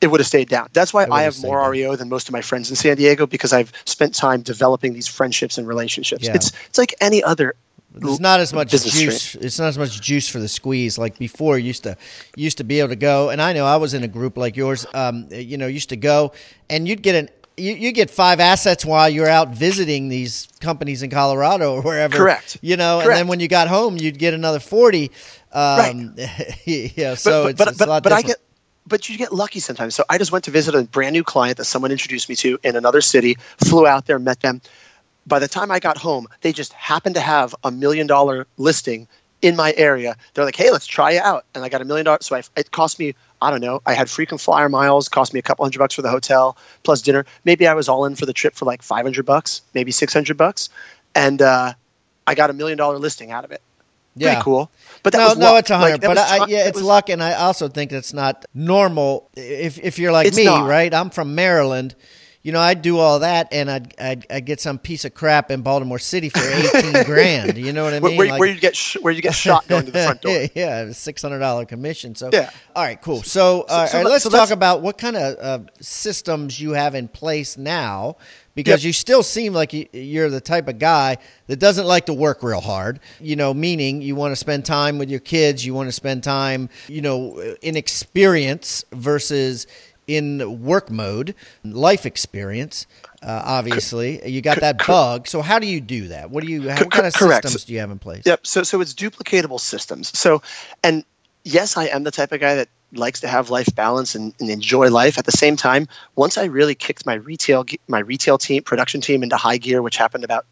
[0.01, 0.69] it would have stayed down.
[0.73, 1.71] That's why I have more down.
[1.71, 5.07] REO than most of my friends in San Diego because I've spent time developing these
[5.07, 6.27] friendships and relationships.
[6.27, 6.35] Yeah.
[6.35, 7.55] It's it's like any other.
[7.95, 9.35] it's not as much juice.
[9.35, 11.59] It's not as much juice for the squeeze like before.
[11.59, 11.97] Used to
[12.35, 14.57] used to be able to go, and I know I was in a group like
[14.57, 14.87] yours.
[14.95, 16.33] Um, you know, used to go,
[16.69, 17.29] and you'd get an
[17.61, 22.17] you you get five assets while you're out visiting these companies in Colorado or wherever.
[22.17, 22.59] Correct.
[22.61, 25.11] You know, and then when you got home, you'd get another forty.
[25.53, 26.17] Um,
[26.65, 27.15] yeah.
[27.15, 28.39] So but it's, but it's but, a lot but I get
[28.87, 29.95] but you get lucky sometimes.
[29.95, 32.59] So I just went to visit a brand new client that someone introduced me to
[32.63, 33.37] in another city.
[33.59, 34.61] Flew out there, met them.
[35.27, 39.07] By the time I got home, they just happened to have a million dollar listing
[39.43, 40.17] in my area.
[40.35, 42.27] They're like, "Hey, let's try you out," and I got a million dollars.
[42.27, 45.39] So I, it cost me, I don't know, I had frequent flyer miles, cost me
[45.41, 47.25] a couple hundred bucks for the hotel plus dinner.
[47.45, 50.13] Maybe I was all in for the trip for like five hundred bucks, maybe six
[50.13, 50.69] hundred bucks,
[51.15, 51.73] and uh,
[52.27, 53.63] I got a million dollar listing out of it.
[54.17, 54.43] Pretty Yeah.
[54.43, 54.71] cool.
[55.03, 55.61] But that no, was no, luck.
[55.61, 56.03] it's a hundred.
[56.03, 59.31] Like, but I, yeah, it it's was- luck, and I also think that's not normal.
[59.37, 60.69] If if you're like me, not.
[60.69, 60.93] right?
[60.93, 61.95] I'm from Maryland.
[62.43, 65.51] You know, I'd do all that, and I'd, I'd I'd get some piece of crap
[65.51, 67.59] in Baltimore City for eighteen grand.
[67.59, 68.17] You know what I mean?
[68.17, 70.33] where, Like- where you get sh- where you get shot going to the front door.
[70.55, 72.15] yeah, yeah, six hundred dollar commission.
[72.15, 72.49] So Yeah.
[72.75, 73.23] all right, cool.
[73.23, 76.59] So, uh, so all right, let- let's so talk about what kind of uh, systems
[76.59, 78.17] you have in place now,
[78.55, 78.87] because Yep.
[78.87, 82.63] you still seem like you're the type of guy that doesn't like to work real
[82.63, 83.01] hard.
[83.21, 86.25] You know, meaning you want to spend time with your kids, you want to spend
[86.25, 89.67] time, you know, in experience versus
[90.11, 92.87] in work mode, life experience.
[93.23, 95.29] Uh, obviously, you got that bug.
[95.29, 96.31] So how do you do that?
[96.31, 96.69] What do you?
[96.69, 97.45] How, what kind of Correct.
[97.45, 98.25] systems do you have in place?
[98.27, 98.47] Yep.
[98.47, 100.17] So so it's duplicatable systems.
[100.19, 100.43] So
[100.83, 101.05] and
[101.45, 104.51] yes, I am the type of guy that likes to have life balance and, and
[104.51, 105.19] enjoy life.
[105.19, 109.23] At the same time, once I really kicked my retail my retail team production team
[109.23, 110.47] into high gear, which happened about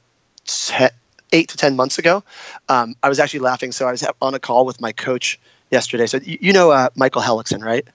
[0.44, 0.88] te-
[1.32, 2.22] eight to ten months ago,
[2.68, 3.72] um, I was actually laughing.
[3.72, 5.40] So I was on a call with my coach
[5.70, 6.06] yesterday.
[6.06, 7.86] So you, you know uh, Michael Hellickson, right?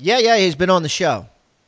[0.00, 1.26] Yeah, yeah, he's been on the show.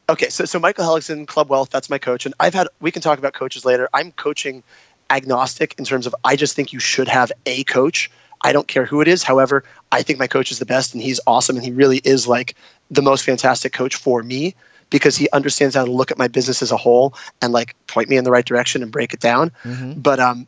[0.08, 2.68] Okay, so so Michael Hellickson, Club Wealth, that's my coach, and I've had.
[2.80, 3.88] We can talk about coaches later.
[3.94, 4.62] I'm coaching
[5.08, 8.10] agnostic in terms of I just think you should have a coach.
[8.44, 9.22] I don't care who it is.
[9.22, 12.26] However, I think my coach is the best, and he's awesome, and he really is
[12.26, 12.56] like
[12.90, 14.54] the most fantastic coach for me
[14.90, 18.08] because he understands how to look at my business as a whole and like point
[18.08, 19.50] me in the right direction and break it down.
[19.64, 20.00] Mm-hmm.
[20.00, 20.46] But um,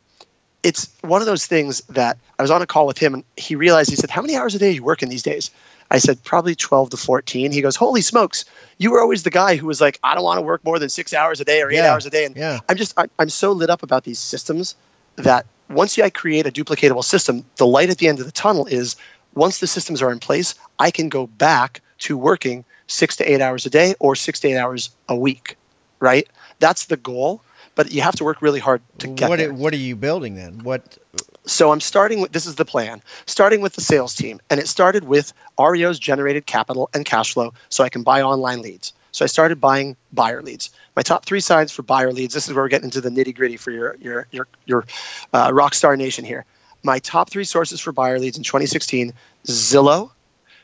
[0.64, 3.54] it's one of those things that I was on a call with him, and he
[3.54, 5.50] realized he said, "How many hours a day are you working these days?"
[5.90, 8.46] I said, "Probably 12 to 14." He goes, "Holy smokes!
[8.78, 10.88] You were always the guy who was like, I don't want to work more than
[10.88, 12.60] six hours a day or eight Yeah, hours a day." And yeah.
[12.68, 14.74] I'm just I, I'm so lit up about these systems
[15.16, 18.66] that once I create a duplicatable system, the light at the end of the tunnel
[18.66, 18.96] is
[19.34, 23.40] once the systems are in place, I can go back to working six to eight
[23.42, 25.56] hours a day or six to eight hours a week.
[26.00, 26.26] Right?
[26.58, 27.42] That's the goal.
[27.74, 29.52] But you have to work really hard to get What there.
[29.52, 30.60] what are you building then?
[30.62, 30.98] What?
[31.46, 33.02] So I'm starting with this is the plan.
[33.26, 37.52] Starting with the sales team, and it started with REO's generated capital and cash flow,
[37.68, 38.92] so I can buy online leads.
[39.12, 40.70] So I started buying buyer leads.
[40.96, 42.34] My top three signs for buyer leads.
[42.34, 44.84] This is where we're getting into the nitty gritty for your your your your
[45.32, 46.44] uh, Rockstar Nation here.
[46.82, 49.12] My top three sources for buyer leads in 2016:
[49.46, 50.10] Zillow,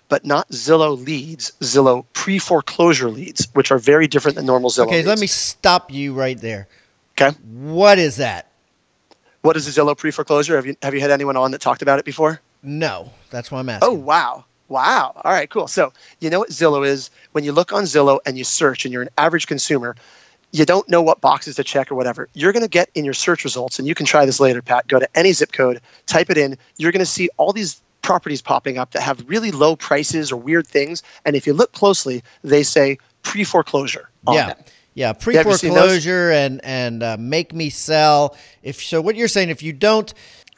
[0.08, 4.86] but not Zillow leads, Zillow pre foreclosure leads, which are very different than normal Zillow.
[4.86, 5.08] Okay, leads.
[5.08, 6.66] let me stop you right there.
[7.20, 7.36] Okay.
[7.42, 8.50] What is that?
[9.42, 10.56] What is a Zillow pre foreclosure?
[10.56, 12.40] Have you have you had anyone on that talked about it before?
[12.62, 13.88] No, that's why I'm oh, asking.
[13.88, 14.44] Oh wow.
[14.68, 15.12] Wow.
[15.24, 15.66] All right, cool.
[15.66, 17.10] So you know what Zillow is?
[17.32, 19.96] When you look on Zillow and you search and you're an average consumer,
[20.52, 22.28] you don't know what boxes to check or whatever.
[22.34, 24.86] You're going to get in your search results, and you can try this later, Pat.
[24.86, 26.58] Go to any zip code, type it in.
[26.76, 30.36] You're going to see all these properties popping up that have really low prices or
[30.36, 31.02] weird things.
[31.24, 34.46] And if you look closely, they say pre foreclosure on yeah.
[34.54, 34.64] them.
[34.94, 35.80] Yeah, pre Have you seen those?
[35.82, 38.36] foreclosure and and uh, make me sell.
[38.62, 40.12] If so, what you're saying, if you don't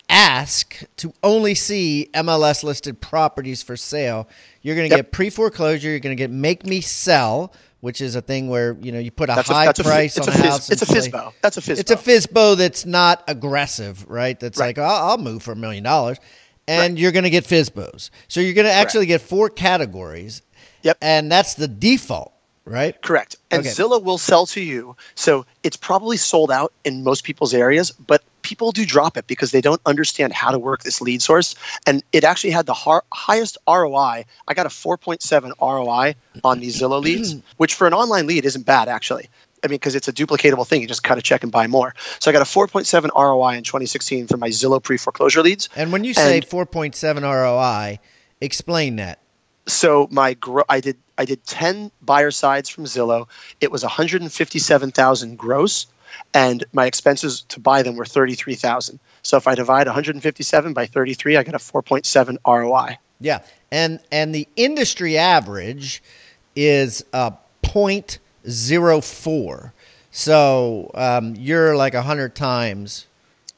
[0.08, 4.28] ask to only see MLS listed properties for sale,
[4.62, 5.06] you're going to Yep.
[5.06, 5.88] get pre foreclosure.
[5.90, 9.10] You're going to get make me sell, which is a thing where you know you
[9.10, 10.70] put a That's high a, that's a, price on a, a house.
[10.70, 11.32] it's a FSBO.
[11.42, 11.78] That's a FSBO.
[11.78, 14.38] It's a FSBO that's not aggressive, right?
[14.40, 14.76] That's Right.
[14.76, 16.18] like I'll, I'll move for a million dollars,
[16.66, 18.10] and you're going to get FSBOs.
[18.28, 20.42] So you're going to actually get four categories.
[20.84, 20.98] Yep.
[21.00, 22.31] and that's the default,
[22.64, 23.00] right?
[23.02, 23.36] Correct.
[23.50, 23.70] And Okay.
[23.70, 24.96] Zillow will sell to you.
[25.14, 29.50] So it's probably sold out in most people's areas, but people do drop it because
[29.52, 31.54] they don't understand how to work this lead source.
[31.86, 34.24] And it actually had the har- highest ROI.
[34.48, 38.66] I got a 4.7 ROI on these Zillow leads, which for an online lead isn't
[38.66, 39.28] bad, actually.
[39.64, 40.80] I mean, because it's a duplicatable thing.
[40.82, 41.94] You just cut a check and buy more.
[42.18, 45.68] So I got a 4.7 ROI in 2016 for my Zillow pre foreclosure leads.
[45.76, 48.00] And when you say And- 4.7 ROI,
[48.40, 49.20] explain that.
[49.68, 53.28] so my gro- I did I did 10 buyer sides from Zillow.
[53.60, 55.86] It was 157,000 gross
[56.34, 58.98] and my expenses to buy them were 33,000.
[59.22, 62.98] So if I divide 157 by 33, I get a 4.7 ROI.
[63.20, 66.02] Yeah, and and the industry average
[66.56, 69.72] is uh, 0.04.
[70.10, 73.06] So um, you're like hundred times.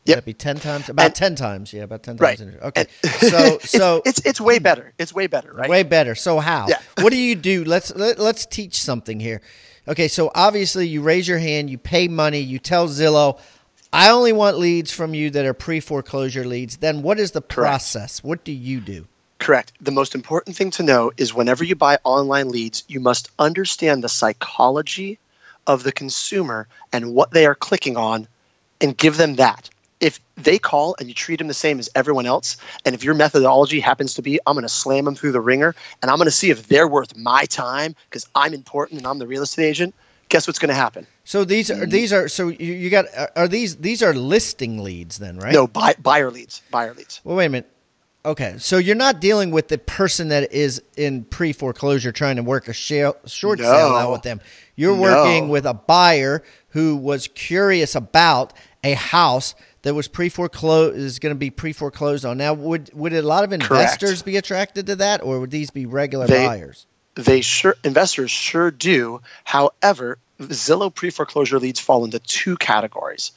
[0.07, 0.17] Yep.
[0.19, 0.89] that be ten times?
[0.89, 1.73] About And- ten times.
[1.73, 2.37] Yeah, about ten Right.
[2.39, 2.55] times.
[2.63, 2.87] Okay.
[3.03, 4.93] And- So so it's it's way better.
[4.99, 5.69] It's way better, right?
[5.71, 6.15] Way better.
[6.15, 6.67] So how?
[6.69, 6.79] Yeah.
[7.01, 7.65] what do you do?
[7.65, 9.41] Let's let, let's teach something here.
[9.89, 13.39] Okay, so obviously you raise your hand, you pay money, you tell Zillow,
[13.93, 16.79] I only want leads from you that are pre-foreclosure leads.
[16.79, 18.25] Then what is the process?
[18.25, 19.07] What do you do?
[19.39, 19.73] Correct.
[19.83, 24.03] The most important thing to know is whenever you buy online leads, you must understand
[24.03, 25.19] the psychology
[25.67, 28.27] of the consumer and what they are clicking on
[28.81, 29.69] and give them that.
[30.05, 33.15] If they call and you treat them the same as everyone else, and if your
[33.15, 36.27] methodology happens to be, I'm going to slam them through the ringer and I'm going
[36.27, 39.65] to see if they're worth my time because I'm important and I'm the real estate
[39.65, 39.95] agent,
[40.29, 41.07] guess what's going to happen?
[41.25, 41.91] So these are mm.
[41.91, 45.55] these are so you, you got are- are these these are listing leads then, right?
[45.55, 47.23] No, buy, buyer leads, buyer leads.
[47.25, 47.71] Well, wait a minute.
[48.27, 52.43] Okay, so you're not dealing with the person that is in pre foreclosure trying to
[52.43, 53.65] work a shale, short No.
[53.65, 54.41] sale out with them.
[54.77, 55.03] You're No.
[55.03, 61.19] working with a buyer who was curious about a house that was pre foreclosed is
[61.21, 62.37] going to be pre foreclosed on.
[62.39, 65.87] Now, would would a lot of investors be attracted to that, or would these be
[65.87, 66.87] regular They- buyers?
[67.15, 69.21] they sure investors sure do.
[69.45, 73.31] However, Zillow pre-foreclosure leads fall into two categories.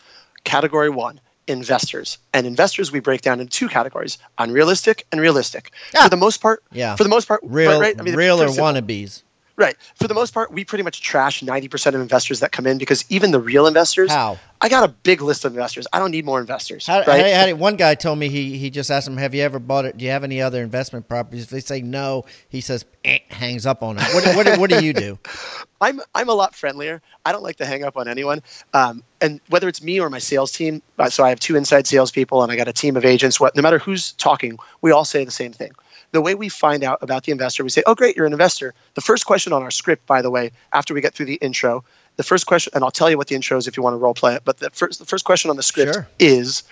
[0.44, 2.18] Category one, investors.
[2.34, 5.72] And investors we break down into two categories: unrealistic and realistic.
[5.96, 6.06] Ah.
[6.06, 6.96] For the most part, Yeah.
[6.96, 7.96] For the most part, Real, right?
[8.00, 9.22] I mean, real or wannabes?
[9.58, 9.76] Right.
[9.96, 13.04] For the most part, we pretty much trash 90% of investors that come in because
[13.10, 14.12] even the real investors.
[14.12, 14.38] How?
[14.62, 15.88] I got a big list of investors.
[15.92, 16.86] I don't need more investors.
[16.86, 17.34] How, right?
[17.34, 19.86] how, how, one guy told me he, he just asked him, Have you ever bought
[19.86, 19.98] it?
[19.98, 21.46] Do you have any other investment properties?
[21.46, 24.06] If they say no, he says, eh, hangs up on them.
[24.14, 25.18] What, what, what do you do?
[25.82, 27.02] I'm, I'm a lot friendlier.
[27.26, 28.44] I don't like to hang up on anyone.
[28.76, 31.88] Um, and whether it's me or my sales team, uh, so I have two inside
[31.88, 35.06] salespeople and I got a team of agents, what, no matter who's talking, we all
[35.06, 35.72] say the same thing
[36.18, 38.74] the way we find out about the investor, we say, "Oh, great, you're an investor."
[38.96, 41.84] The first question on our script, by the way, after we get through the intro,
[42.16, 44.00] the first question, and I'll tell you what the intro is if you want to
[44.00, 44.42] role play it.
[44.44, 46.08] But the first, the first question on the script sure.
[46.18, 46.64] is,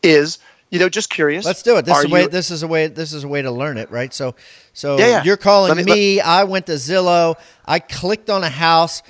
[0.00, 0.38] is
[0.70, 1.44] you know, just curious.
[1.44, 1.86] Let's do it.
[1.86, 2.22] This is a way.
[2.22, 2.86] You, this is a way.
[2.86, 4.14] This is a way to learn it, right?
[4.14, 4.36] So,
[4.74, 5.24] so yeah, yeah.
[5.24, 5.82] you're calling me.
[5.82, 7.34] me let, I went to Zillow.
[7.66, 9.02] I clicked on a house,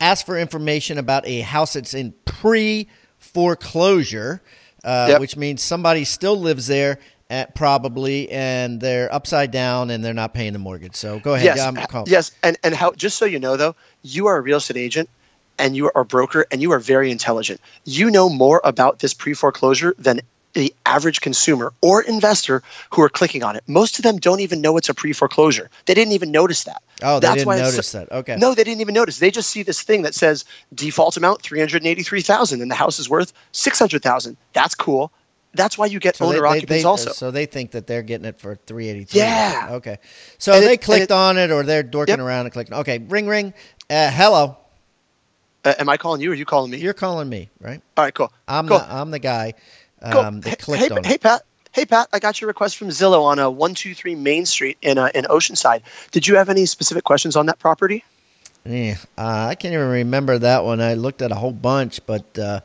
[0.00, 4.42] asked for information about a house that's in pre foreclosure,
[4.82, 5.20] uh, yep.
[5.20, 6.98] which means somebody still lives there
[7.32, 10.94] at probably, and they're upside down and they're not paying the mortgage.
[10.94, 11.46] So go ahead.
[11.46, 12.92] Yes, yeah, uh, yes, and and how?
[12.92, 15.08] Just so you know, though, you are a real estate agent
[15.58, 17.60] and you are a broker and you are very intelligent.
[17.84, 20.20] You know more about this pre foreclosure than
[20.52, 23.62] the average consumer or investor who are clicking on it.
[23.66, 25.70] Most of them don't even know it's a pre foreclosure.
[25.86, 26.82] They didn't even notice that.
[27.02, 28.12] Oh, they That's didn't why notice that.
[28.12, 28.36] Okay.
[28.36, 29.18] No, they didn't even notice.
[29.18, 32.70] They just see this thing that says default amount three hundred eighty three thousand, and
[32.70, 34.36] the house is worth six hundred thousand.
[34.52, 35.10] That's cool
[35.54, 37.12] that's why you get so owner they, occupants they, also.
[37.12, 39.20] So they think that they're getting it for three eighty three.
[39.20, 39.68] Yeah.
[39.72, 39.98] Okay.
[40.38, 42.20] So and they it, clicked it, on it, or they're dorking yep.
[42.20, 42.74] around and clicking.
[42.74, 42.98] Okay.
[42.98, 43.54] Ring ring.
[43.88, 44.56] Uh, hello.
[45.64, 46.78] Uh, am I calling you, or are you calling me?
[46.78, 47.80] You're calling me, right?
[47.96, 48.14] All right.
[48.14, 48.32] Cool.
[48.48, 48.78] I'm cool.
[48.78, 49.54] the I'm the guy
[50.00, 50.40] um, cool.
[50.40, 51.04] that clicked hey, on.
[51.04, 51.20] Hey, it.
[51.20, 51.42] Pat.
[51.74, 54.76] Hey Pat, I got your request from Zillow on a one two three Main Street
[54.82, 55.80] in uh, in Oceanside.
[56.10, 58.04] Did you have any specific questions on that property?
[58.66, 60.82] Yeah, uh, I can't even remember that one.
[60.82, 62.60] I looked at a whole bunch, but uh,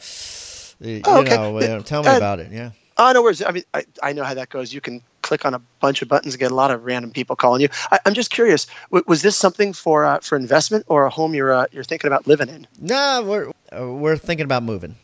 [0.79, 1.35] you oh, okay.
[1.35, 2.51] know, tell me about it.
[2.51, 2.71] Yeah.
[2.97, 3.43] Oh, no worries.
[3.43, 4.73] I mean, I, I know how that goes.
[4.73, 7.35] You can click on a bunch of buttons and get a lot of random people
[7.35, 7.69] calling you.
[7.91, 8.65] I, am just curious.
[8.89, 12.07] W- was this something for uh, for investment or a home you're uh, you're thinking
[12.07, 12.67] about living in?
[12.79, 14.95] No, we're uh, we're thinking about moving.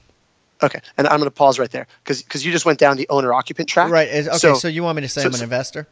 [0.64, 3.08] Okay, and I'm going to pause right there because because you just went down the
[3.10, 3.92] owner occupant track.
[3.92, 4.08] Right.
[4.10, 4.38] Okay.
[4.38, 5.88] So, so you want me to say so, I'm an investor?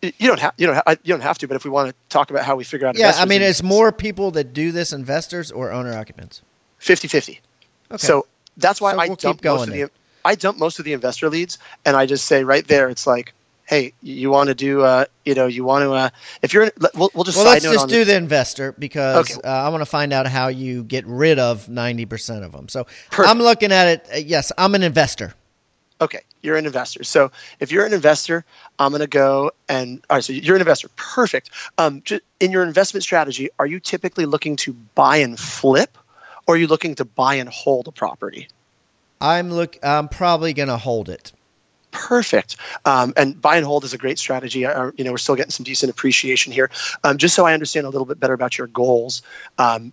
[0.00, 1.94] You don't have you don't ha- you don't have to, but if we want to
[2.08, 4.92] talk about how we figure out, yeah, I mean, it's more people that do this
[4.92, 6.42] investors or owner occupants.
[6.80, 7.38] 50-50.
[7.92, 7.98] Okay.
[7.98, 9.90] So that's why so I we'll dump most of the
[10.24, 13.34] I dump most of the investor leads, and I just say right there, it's like,
[13.66, 16.10] hey, you want to do, uh, you know, you want to, uh,
[16.42, 17.38] if you're, in, we'll, we'll just.
[17.38, 19.48] Well, let's just do the, the investor because okay.
[19.48, 22.68] uh, I want to find out how you get rid of ninety percent of them.
[22.68, 23.28] So Perfect.
[23.28, 24.08] I'm looking at it.
[24.12, 25.34] Uh, yes, I'm an investor.
[26.00, 27.04] Okay, you're an investor.
[27.04, 28.44] So if you're an investor,
[28.78, 30.24] I'm going to go and all right.
[30.24, 30.88] So you're an investor.
[30.96, 31.50] Perfect.
[31.78, 32.02] Um,
[32.40, 35.96] in your investment strategy, are you typically looking to buy and flip,
[36.46, 38.48] or are you looking to buy and hold a property?
[39.20, 39.78] I'm look.
[39.82, 41.32] I'm probably going to hold it.
[41.92, 42.56] Perfect.
[42.84, 44.66] Um, and buy and hold is a great strategy.
[44.66, 46.70] Uh, you know, we're still getting some decent appreciation here.
[47.04, 49.22] Um, just so I understand a little bit better about your goals,
[49.58, 49.92] um,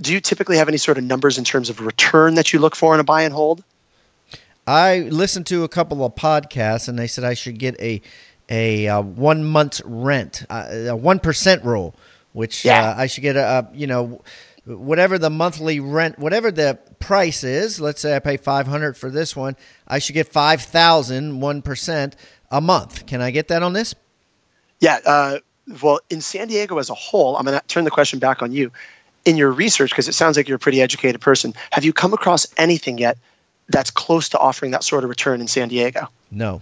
[0.00, 2.76] do you typically have any sort of numbers in terms of return that you look
[2.76, 3.64] for in a buy and hold?
[4.66, 8.00] I listened to a couple of podcasts, and they said I should get a
[8.48, 11.94] a, uh, one month rent, uh, a one percent rule,
[12.32, 12.90] which yeah.
[12.90, 14.20] uh, I should get a, a you know
[14.64, 17.80] whatever the monthly rent, whatever the price is.
[17.80, 21.62] Let's say I pay five hundred for this one, I should get five thousand one
[21.62, 22.16] percent
[22.50, 23.06] a month.
[23.06, 23.94] Can I get that on this?
[24.80, 24.98] Yeah.
[25.04, 25.38] Uh,
[25.82, 28.52] well, in San Diego as a whole, I'm going to turn the question back on
[28.52, 28.72] you.
[29.24, 32.12] In your research, because it sounds like you're a pretty educated person, have you come
[32.12, 33.16] across anything yet
[33.68, 36.08] that's close to offering that sort of return in San Diego?
[36.32, 36.60] No.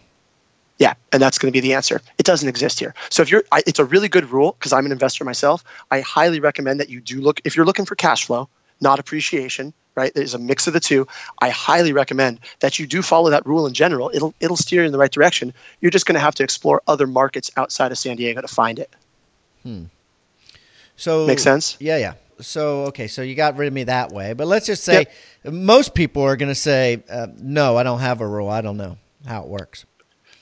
[0.80, 2.00] Yeah, and that's going to be the answer.
[2.16, 2.94] It doesn't exist here.
[3.10, 5.62] So if you're, I, it's a really good rule because I'm an investor myself.
[5.90, 8.48] I highly recommend that you do look if you're looking for cash flow,
[8.80, 9.74] not appreciation.
[9.96, 11.06] Right, there's a mix of the two.
[11.40, 14.10] I highly recommend that you do follow that rule in general.
[14.14, 15.52] It'll it'll steer you in the right direction.
[15.80, 18.78] You're just going to have to explore other markets outside of San Diego to find
[18.78, 18.88] it.
[19.64, 19.86] Hmm.
[20.96, 21.76] So makes sense.
[21.80, 22.14] Yeah, yeah.
[22.40, 25.06] So okay, so you got rid of me that way, but let's just say
[25.44, 25.52] yep.
[25.52, 28.48] most people are going to say, uh, "No, I don't have a rule.
[28.48, 29.84] I don't know how it works."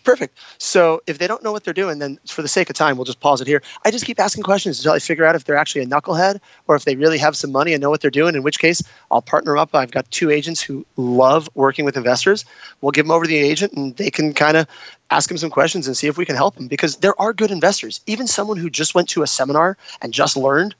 [0.09, 0.39] Perfect.
[0.57, 3.05] So if they don't know what they're doing, then for the sake of time, we'll
[3.05, 3.63] just pause it here.
[3.85, 6.77] I just keep asking questions until I figure out if they're actually a knucklehead or
[6.77, 8.35] if they really have some money and know what they're doing.
[8.35, 9.75] In which case, I'll partner up.
[9.75, 12.47] I've got two agents who love working with investors.
[12.81, 14.67] We'll give them over to the agent, and they can kind of
[15.11, 16.69] ask them some questions and see if we can help them.
[16.69, 18.01] Because there are good investors.
[18.07, 20.75] Even someone who just went to a seminar and just learned,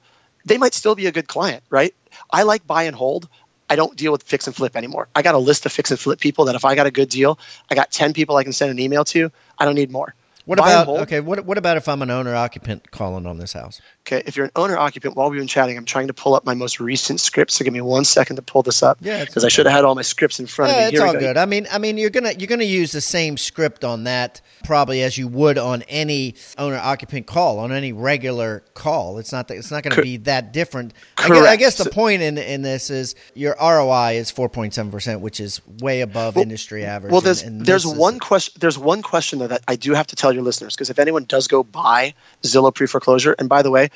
[0.45, 1.93] they might still be a good client, right?
[2.31, 3.29] I like buy and hold.
[3.69, 5.07] I don't deal with fix and flip anymore.
[5.15, 7.09] I got a list of fix and flip people that if I got a good
[7.09, 9.31] deal, I got 10 people I can send an email to.
[9.57, 10.15] I don't need more.
[10.45, 11.19] What Buy about okay?
[11.19, 13.81] What what about if I'm an owner occupant calling on this house?
[14.07, 16.43] Okay, if you're an owner occupant, while we've been chatting, I'm trying to pull up
[16.45, 17.51] my most recent script.
[17.51, 18.97] So give me one second to pull this up.
[19.01, 20.83] Yeah, because I should have had all my scripts in front of me.
[20.85, 21.19] it's Here all go.
[21.19, 21.37] good.
[21.37, 25.03] I mean, I mean, you're gonna you're gonna use the same script on that probably
[25.03, 29.19] as you would on any owner occupant call on any regular call.
[29.19, 30.93] It's not that it's not going to be that different.
[31.17, 34.89] I guess, I guess the So- point in in this is your ROI is 4.7
[34.91, 37.11] percent, which is way above industry average.
[37.11, 38.55] Well, there's and there's one question.
[38.59, 41.25] There's one question though that I do have to tell your listeners because if anyone
[41.25, 42.13] does go buy
[42.43, 43.89] Zillow pre foreclosure, and by the way,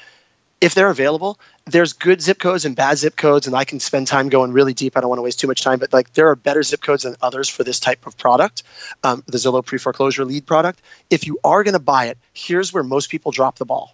[0.63, 4.07] if they're available, there's good zip codes and bad zip codes, and I can spend
[4.07, 4.95] time going really deep.
[4.95, 7.03] I don't want to waste too much time, but like there are better zip codes
[7.03, 8.63] than others for this type of product,
[9.03, 10.81] um, the Zillow pre foreclosure lead product.
[11.09, 13.93] If you are going to buy it, here's where most people drop the ball,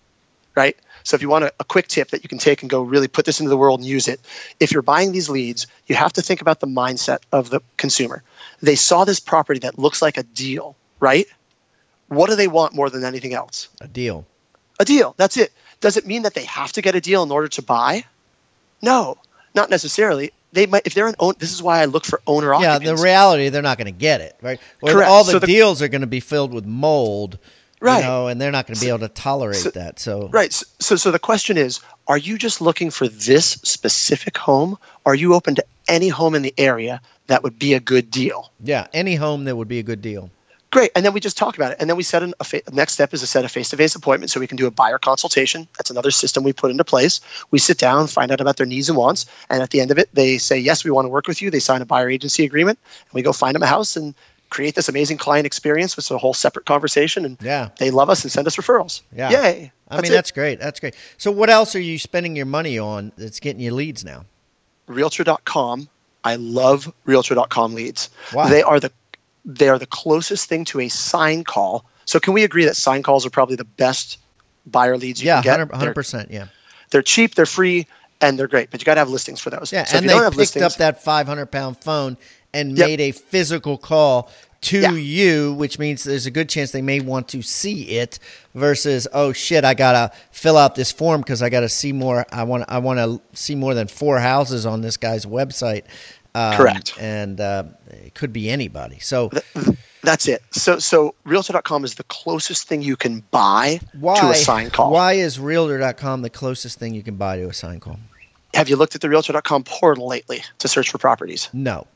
[0.54, 0.78] right?
[1.04, 3.08] So if you want a, a quick tip that you can take and go really
[3.08, 4.20] put this into the world and use it,
[4.60, 8.22] if you're buying these leads, you have to think about the mindset of the consumer.
[8.62, 11.26] They saw this property that looks like a deal, right?
[12.10, 13.70] What do they want more than anything else?
[13.80, 14.26] a deal.
[14.80, 15.16] a deal.
[15.18, 15.52] That's it.
[15.80, 18.04] Does it mean that they have to get a deal in order to buy?
[18.82, 19.18] No,
[19.56, 20.32] not necessarily.
[20.52, 21.36] They might if they're an own.
[21.38, 24.22] This is why I look for owner Yeah, the reality they're not going to get
[24.22, 24.60] it right.
[24.82, 25.10] Or Correct.
[25.10, 27.38] all the, So the- deals are going to be filled with mold,
[27.82, 28.00] Right.
[28.00, 30.00] You know, and they're not going to be able to tolerate so- that.
[30.00, 30.52] So Right.
[30.52, 34.78] So, so, so the question is: Are you just looking for this specific home?
[35.06, 38.52] Are you open to any home in the area that would be a good deal?
[38.62, 40.30] yeah, any home that would be a good deal.
[40.72, 40.92] Great.
[40.96, 41.78] And then we just talk about it.
[41.80, 44.30] And then we set an, a fa- next step is to set a face-to-face appointment
[44.30, 45.68] so we can do a buyer consultation.
[45.78, 47.22] That's another system we put into place.
[47.50, 49.98] We sit down, find out about their needs and wants, and at the end of
[49.98, 51.50] it, they say yes, we want to work with you.
[51.50, 52.78] They sign a buyer agency agreement,
[53.10, 54.14] and we go find them a house and
[54.52, 57.26] create this amazing client experience, which is a whole separate conversation.
[57.26, 57.70] And Yeah.
[57.80, 59.02] they love us and send us referrals.
[59.16, 59.32] Yeah.
[59.32, 59.72] Yay!
[59.90, 60.16] I mean, it.
[60.16, 60.60] that's great.
[60.60, 60.94] That's great.
[61.18, 64.26] So, what else are you spending your money on that's getting you leads now?
[64.88, 65.90] Realtor.com.
[66.24, 68.10] I love Realtor.com leads.
[68.34, 68.50] Why?
[68.50, 68.92] They are the
[69.46, 71.86] they are the closest thing to a sign call.
[72.06, 74.18] So can we agree that sign calls are probably the best
[74.66, 75.60] buyer leads you Yeah, can get?
[75.70, 76.32] 100 They're- percent.
[76.32, 76.48] Yeah,
[76.92, 77.88] they're cheap, they're free,
[78.22, 78.72] and they're great.
[78.72, 79.72] But you got to have listings for those.
[79.72, 79.84] yeah.
[79.86, 82.18] So and they picked listings, up that 500 pound phone
[82.54, 82.88] and Yep.
[82.88, 84.30] made a physical call
[84.62, 84.92] to Yeah.
[84.92, 88.20] you, which means there's a good chance they may want to see it.
[88.56, 92.26] Versus, oh shit, I gotta fill out this form because I gotta see more.
[92.32, 95.84] I want I want to see more than four houses on this guy's website.
[96.40, 96.96] Um, Correct.
[97.00, 99.00] And uh, it could be anybody.
[99.00, 99.30] So
[100.02, 100.42] that's it.
[100.52, 104.92] So so Realtor.com is the closest thing you can buy why to a sign call.
[104.92, 108.00] Why is Realtor.com the closest thing you can buy to a sign call?
[108.54, 111.50] Have you looked at the Realtor.com portal lately to search for properties?
[111.52, 111.88] No.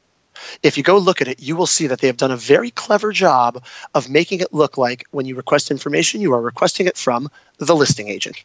[0.62, 2.71] if you go look at it, you will see that they have done a very
[2.71, 6.97] clever job of making it look like when you request information, you are requesting it
[6.97, 8.43] from the listing agent.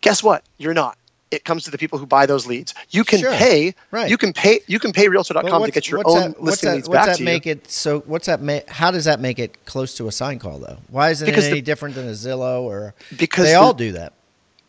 [0.00, 0.44] Guess what?
[0.58, 0.96] You're not.
[1.30, 2.74] It comes to the people who buy those leads.
[2.90, 3.32] You can Sure.
[3.32, 3.74] pay.
[3.90, 4.08] Right.
[4.10, 4.60] You can pay.
[4.66, 7.46] You can pay Realtor.com to get your own that, listing that, leads what's that make
[7.46, 10.58] it so what's that make how does that make it close to a sign call
[10.58, 13.58] though why isn't Because it the- any different than a zillow or Because they the-
[13.58, 14.14] all do that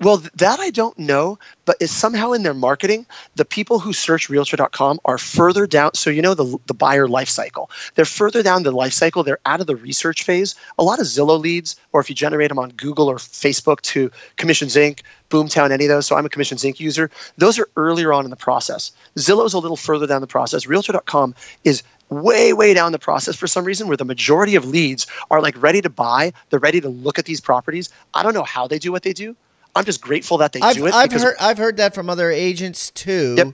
[0.01, 4.29] Well, that I don't know, but it's somehow in their marketing, the people who search
[4.29, 5.93] realtor.com are further down.
[5.95, 7.69] So, you know, the, the buyer life cycle.
[7.95, 9.23] They're further down the life cycle.
[9.23, 10.55] They're out of the research phase.
[10.77, 14.09] A lot of Zillow leads, or if you generate them on Google or Facebook to
[14.37, 16.07] Commissions Inc., Boomtown, any of those.
[16.07, 16.79] So, I'm a Commissions Inc.
[16.79, 17.11] user.
[17.37, 18.93] Those are earlier on in the process.
[19.17, 20.65] Zillow's a little further down the process.
[20.65, 21.35] Realtor.com
[21.65, 25.41] is way way down the process for some reason where the majority of leads are
[25.41, 28.65] like ready to buy they're ready to look at these properties i don't know how
[28.65, 29.35] they do what they do
[29.75, 32.31] i'm just grateful that they I've, do it I've heard I've heard that from other
[32.31, 33.35] agents too.
[33.37, 33.47] Yep.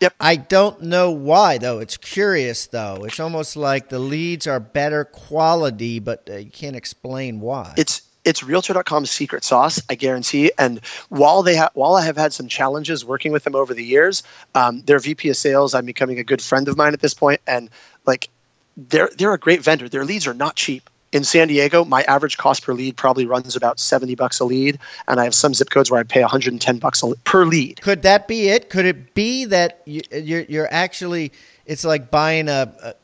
[0.00, 0.14] Yep.
[0.20, 1.80] I don't know why though.
[1.80, 3.04] It's curious though.
[3.04, 7.74] It's almost like the leads are better quality but uh, you can't explain why.
[7.76, 10.52] It's it's realtor.com's secret sauce i guarantee.
[10.58, 13.84] And while they ha- while i have had some challenges working with them over the
[13.84, 14.22] years
[14.54, 17.40] um, their vp of sales i'm becoming a good friend of mine at this point.
[17.46, 17.70] And
[18.06, 18.28] like
[18.76, 19.88] they're they're a great vendor.
[19.88, 23.56] Their leads are not cheap in San Diego, my average cost per lead probably runs
[23.56, 26.78] about 70 bucks a lead, and I have some zip codes where I pay 110
[26.78, 27.80] bucks per lead.
[27.80, 28.68] Could that be it?
[28.68, 31.32] Could it be that you, you're you're actually
[31.68, 32.94] it's like buying a, a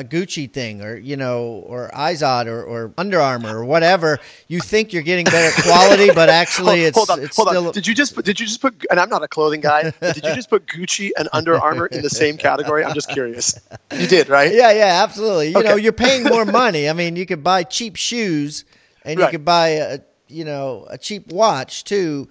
[0.00, 4.18] a Gucci thing or you know or Izod or, or Under Armour or whatever?
[4.46, 7.72] You think you're getting better quality, but actually it's hold on, it's hold still on.
[7.72, 10.16] Did you just put, did you just put and I'm not a clothing guy, did
[10.24, 12.84] you just put Gucci and Under Armour in the same category?
[12.84, 13.58] I'm just curious.
[13.98, 14.52] You did, right?
[14.54, 15.48] yeah yeah absolutely.
[15.48, 16.88] You know you're paying more money.
[16.88, 18.64] I mean you could buy cheap shoes
[19.02, 19.30] and you Right.
[19.30, 22.28] could buy a you know a cheap watch too.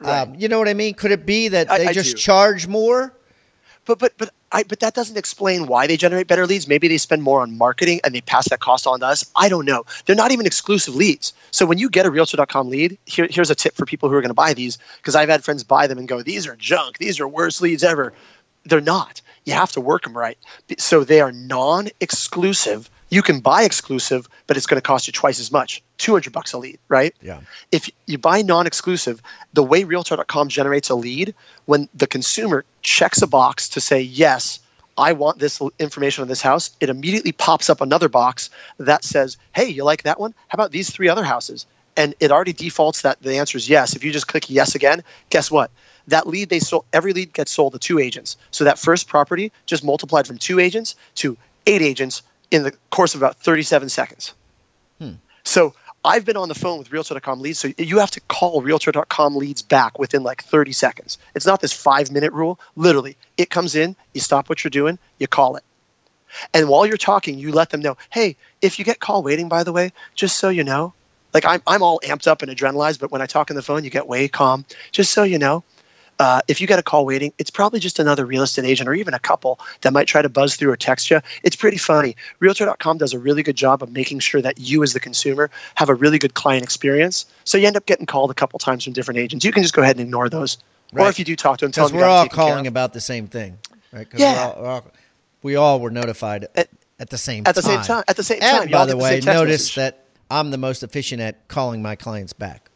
[0.00, 0.94] Um, you know what I mean?
[0.94, 2.16] Could it be that I- they I just do.
[2.22, 3.14] charge more?
[3.84, 6.68] But but but I but that doesn't explain why they generate better leads.
[6.68, 9.30] Maybe they spend more on marketing and they pass that cost on to us.
[9.34, 9.84] I don't know.
[10.06, 11.32] They're not even exclusive leads.
[11.50, 14.20] So when you get a realtor.com lead, here, here's a tip for people who are
[14.20, 16.98] going to buy these because I've had friends buy them and go, "These are junk.
[16.98, 18.12] These are worst leads ever."
[18.64, 19.20] They're not.
[19.44, 20.38] You have to work them right.
[20.78, 25.38] So they are non-exclusive You can buy exclusive, but it's going to cost you twice
[25.38, 27.14] as much, 200 bucks a lead, right?
[27.20, 27.40] Yeah.
[27.70, 29.20] If you buy non-exclusive,
[29.52, 31.34] the way realtor.com generates a lead
[31.66, 34.60] when the consumer checks a box to say yes,
[34.96, 38.48] I want this information on this house, it immediately pops up another box
[38.78, 40.32] that says, "Hey, you like that one?
[40.48, 41.66] How about these three other houses?"
[41.98, 43.94] And it already defaults that the answer is yes.
[43.94, 45.70] If you just click yes again, guess what?
[46.08, 48.38] That lead they sold every lead gets sold to two agents.
[48.50, 51.36] So that first property just multiplied from two agents to
[51.66, 52.22] eight agents
[52.52, 54.34] in the course of about 37 seconds.
[54.98, 55.14] Hmm.
[55.42, 55.74] So
[56.04, 59.62] I've been on the phone with Realtor.com leads, so you have to call Realtor.com leads
[59.62, 61.18] back within like 30 seconds.
[61.34, 62.60] It's not this five minute rule.
[62.76, 65.64] Literally, it comes in, you stop what you're doing, you call it.
[66.52, 69.64] And while you're talking, you let them know, hey, if you get call waiting, by
[69.64, 70.92] the way, just so you know,
[71.32, 73.84] like I'm, I'm all amped up and adrenalized, but when I talk on the phone,
[73.84, 74.66] you get way calm.
[74.90, 75.64] Just so you know,
[76.18, 78.94] uh, if you get a call waiting, it's probably just another real estate agent or
[78.94, 81.20] even a couple that might try to buzz through or text you.
[81.42, 82.16] It's pretty funny.
[82.38, 85.88] Realtor.com does a really good job of making sure that you, as the consumer, have
[85.88, 87.26] a really good client experience.
[87.44, 89.44] So you end up getting called a couple times from different agents.
[89.44, 90.58] You can just go ahead and ignore those.
[90.92, 91.06] Right.
[91.06, 93.26] Or if you do talk to them, tell them we're all calling about the same
[93.26, 93.58] thing,
[93.92, 94.06] right?
[94.14, 94.34] Yeah.
[94.34, 94.86] We're all, we're all,
[95.42, 96.68] we all were notified at,
[97.00, 97.50] at the same time.
[97.50, 98.04] at the same time.
[98.06, 98.70] At the same and time.
[98.70, 99.74] by the way, the notice message.
[99.76, 102.70] that I'm the most efficient at calling my clients back.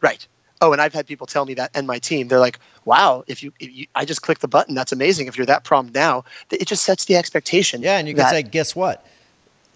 [0.00, 0.26] Right.
[0.64, 3.42] Oh, and I've had people tell me that, and my team, they're like, "Wow, if
[3.42, 5.26] you, if you I just click the button, that's amazing.
[5.26, 8.42] If you're that prompt now, it just sets the expectation." Yeah, and you can say,
[8.42, 9.06] "Guess what?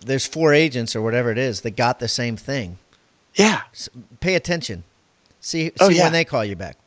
[0.00, 2.78] There's four agents or whatever it is that got the same thing."
[3.34, 3.62] Yeah.
[3.74, 4.84] So pay attention.
[5.40, 6.04] See, oh, yeah.
[6.04, 6.78] when they call you back.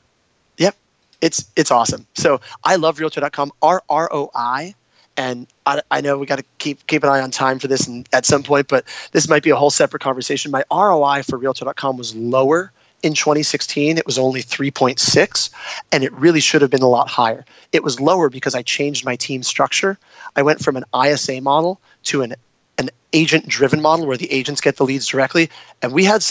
[0.57, 0.75] Yep,
[1.21, 2.07] it's it's awesome.
[2.15, 3.51] So I love Realtor.com.
[3.61, 4.73] R R O I
[5.15, 7.87] and I, I, know we got to keep keep an eye on time for this
[7.87, 10.51] and at some point, but this might be a whole separate conversation.
[10.51, 12.71] My ROI for Realtor.com was lower
[13.03, 15.49] in 2016 it was only 3.6
[15.91, 17.45] and it really should have been a lot higher.
[17.71, 19.97] It was lower because i changed my team structure.
[20.35, 22.35] I went from an isa model to an
[22.77, 25.49] an agent driven model where the agents get the leads directly
[25.81, 26.23] and we had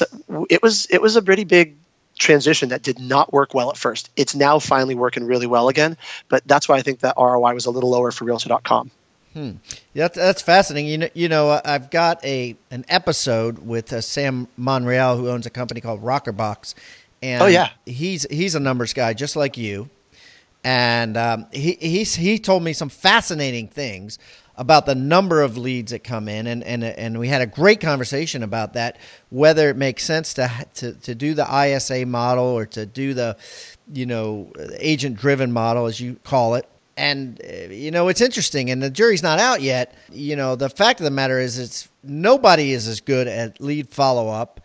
[0.48, 1.76] it was it was a pretty big
[2.18, 4.10] transition that did not work well at first.
[4.14, 5.96] It's now finally working really well again
[6.28, 8.90] but that's why i think that roi was a little lower for realtor.com
[9.32, 9.52] Hmm.
[9.94, 10.90] Yeah, that's, that's fascinating.
[10.90, 15.46] You know, you know, I've got a an episode with uh, Sam Monreal, who owns
[15.46, 16.74] a company called Rockerbox,
[17.22, 19.88] and oh yeah, he's he's a numbers guy just like you,
[20.64, 24.18] and um, he he's, he told me some fascinating things
[24.56, 27.80] about the number of leads that come in, and and and we had a great
[27.80, 28.98] conversation about that,
[29.30, 33.36] whether it makes sense to to to do the ISA model or to do the,
[33.92, 36.66] you know, agent driven model as you call it
[37.00, 40.68] and uh, you know it's interesting and the jury's not out yet you know the
[40.68, 44.60] fact of the matter is it's nobody is as good at lead follow-up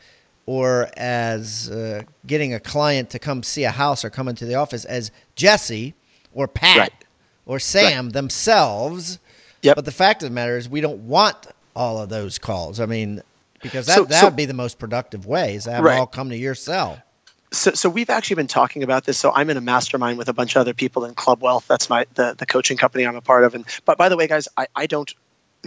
[0.45, 4.55] or as uh, getting a client to come see a house or come into the
[4.55, 5.93] office as jesse
[6.33, 7.05] or pat right.
[7.45, 8.13] or sam right.
[8.13, 9.17] themselves
[9.61, 9.75] yep.
[9.75, 12.85] but the fact of the matter is we don't want all of those calls i
[12.85, 13.21] mean
[13.61, 15.97] because that, so, that so, would be the most productive way is to have right.
[15.97, 17.01] all come to your cell
[17.55, 19.17] so, so we've actually been talking about this.
[19.17, 21.67] So I'm in a mastermind with a bunch of other people in Club Wealth.
[21.67, 23.55] That's my the, the coaching company I'm a part of.
[23.55, 25.13] And but by the way, guys, I, I don't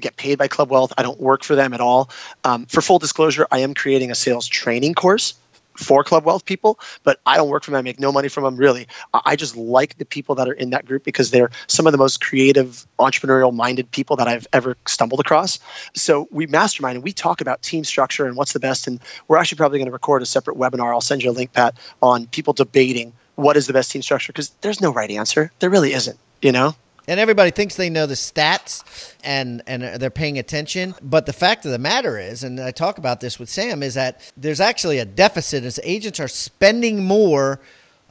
[0.00, 0.92] get paid by Club Wealth.
[0.96, 2.10] I don't work for them at all.
[2.44, 5.34] Um, for full disclosure, I am creating a sales training course
[5.78, 7.78] for Club Wealth people, but I don't work for them.
[7.78, 8.88] I make no money from them really.
[9.14, 11.98] I just like the people that are in that group because they're some of the
[11.98, 15.60] most creative, entrepreneurial minded people that I've ever stumbled across.
[15.94, 18.88] So we mastermind and we talk about team structure and what's the best.
[18.88, 20.92] And we're actually probably going to record a separate webinar.
[20.92, 24.32] I'll send you a link, Pat, on people debating what is the best team structure
[24.32, 25.52] because there's no right answer.
[25.60, 26.74] There really isn't, you know?
[27.08, 30.94] And everybody thinks they know the stats and and they're paying attention.
[31.02, 33.94] But the fact of the matter is and i talk about this with sam is
[33.94, 37.60] that there's actually a deficit as agents are spending more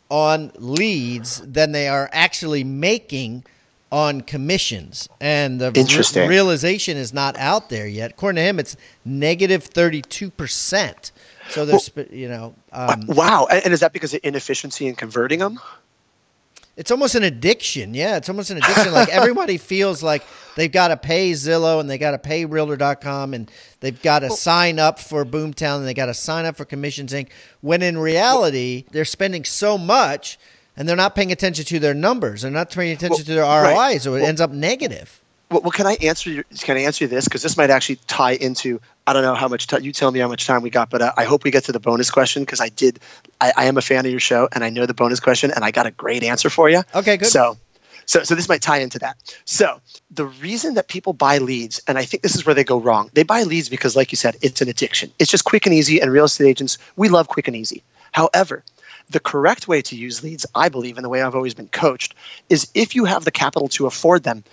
[0.10, 3.44] on leads than they are actually making
[3.90, 5.08] on commissions.
[5.22, 5.72] And the.
[5.72, 8.12] Re- realization is not out there yet.
[8.12, 8.76] According to him it's
[9.06, 11.12] negative 32%
[11.50, 13.48] so there's well, you know um, wow.
[13.50, 15.60] And is that because of inefficiency in converting them
[16.78, 17.96] it's almost an addiction.
[17.96, 18.94] Yeah, it's almost an addiction.
[18.94, 20.24] like everybody feels like
[20.56, 24.28] they've got to pay Zillow and they got to pay Realtor.com and they've got to
[24.28, 27.30] well, sign up for Boomtown and they got to sign up for Commissions Inc.
[27.62, 30.38] When in reality, they're spending so much
[30.78, 32.44] and they're not paying attention to their numbers.
[32.44, 34.02] They're not paying attention well, to their ROI, right.
[34.02, 35.20] so it well, ends up negative.
[35.50, 38.34] Well, well, can I answer your, can I answer this because this might actually tie
[38.34, 40.90] into I don't know how much time you tell me how much time we got,
[40.90, 43.00] but uh, I hope we get to the bonus question because I did
[43.40, 45.64] I, I, am a fan of your show and I know the bonus question and
[45.64, 46.82] I got a great answer for you.
[46.94, 47.30] Okay, good.
[47.30, 47.58] So,
[48.06, 49.16] so so this might tie into that.
[49.46, 49.80] So
[50.12, 53.10] the reason that people buy leads, and I think this is where they go wrong,
[53.14, 55.14] they buy leads because, like you said, it's an addiction.
[55.18, 57.84] It's just quick and easy, and real estate agents we love quick and easy.
[58.12, 58.64] However,
[59.10, 62.16] the correct way to use leads, I believe, and the way I've always been coached,
[62.50, 64.44] is if you have the capital to afford them,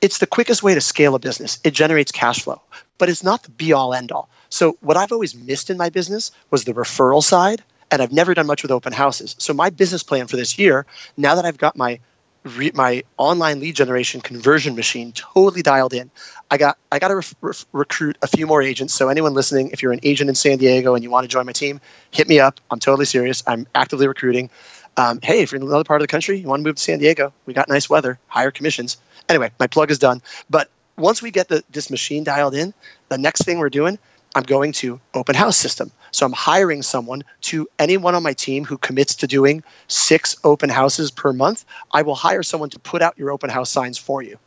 [0.00, 1.58] it's the quickest way to scale a business.
[1.64, 2.60] It generates cash flow.
[2.98, 4.28] but it's not the be all end all.
[4.48, 8.34] So what I've always missed in my business was the referral side, and I've never
[8.34, 9.34] done much with open houses.
[9.38, 10.86] So my business plan for this year,
[11.16, 12.00] now that I've got my
[12.44, 16.10] re- my online lead generation conversion machine totally dialed in.
[16.50, 18.94] I got I got to re- re- recruit a few more agents.
[18.94, 21.46] So anyone listening, if you're an agent in San Diego and you want to join
[21.46, 21.80] my team,
[22.10, 22.60] hit me up.
[22.70, 23.42] I'm totally serious.
[23.46, 24.50] I'm actively recruiting.
[24.96, 26.82] Um, hey, if you're in another part of the country, you want to move to
[26.82, 28.96] San Diego, we got nice weather, higher commissions.
[29.28, 30.22] Anyway, my plug is done.
[30.48, 32.72] But once we get the, this machine dialed in,
[33.08, 33.98] the next thing we're doing
[34.36, 35.90] I'm going to open house system.
[36.10, 40.68] So I'm hiring someone to anyone on my team who commits to doing six open
[40.68, 41.64] houses per month.
[41.90, 44.38] I will hire someone to put out your open house signs for you.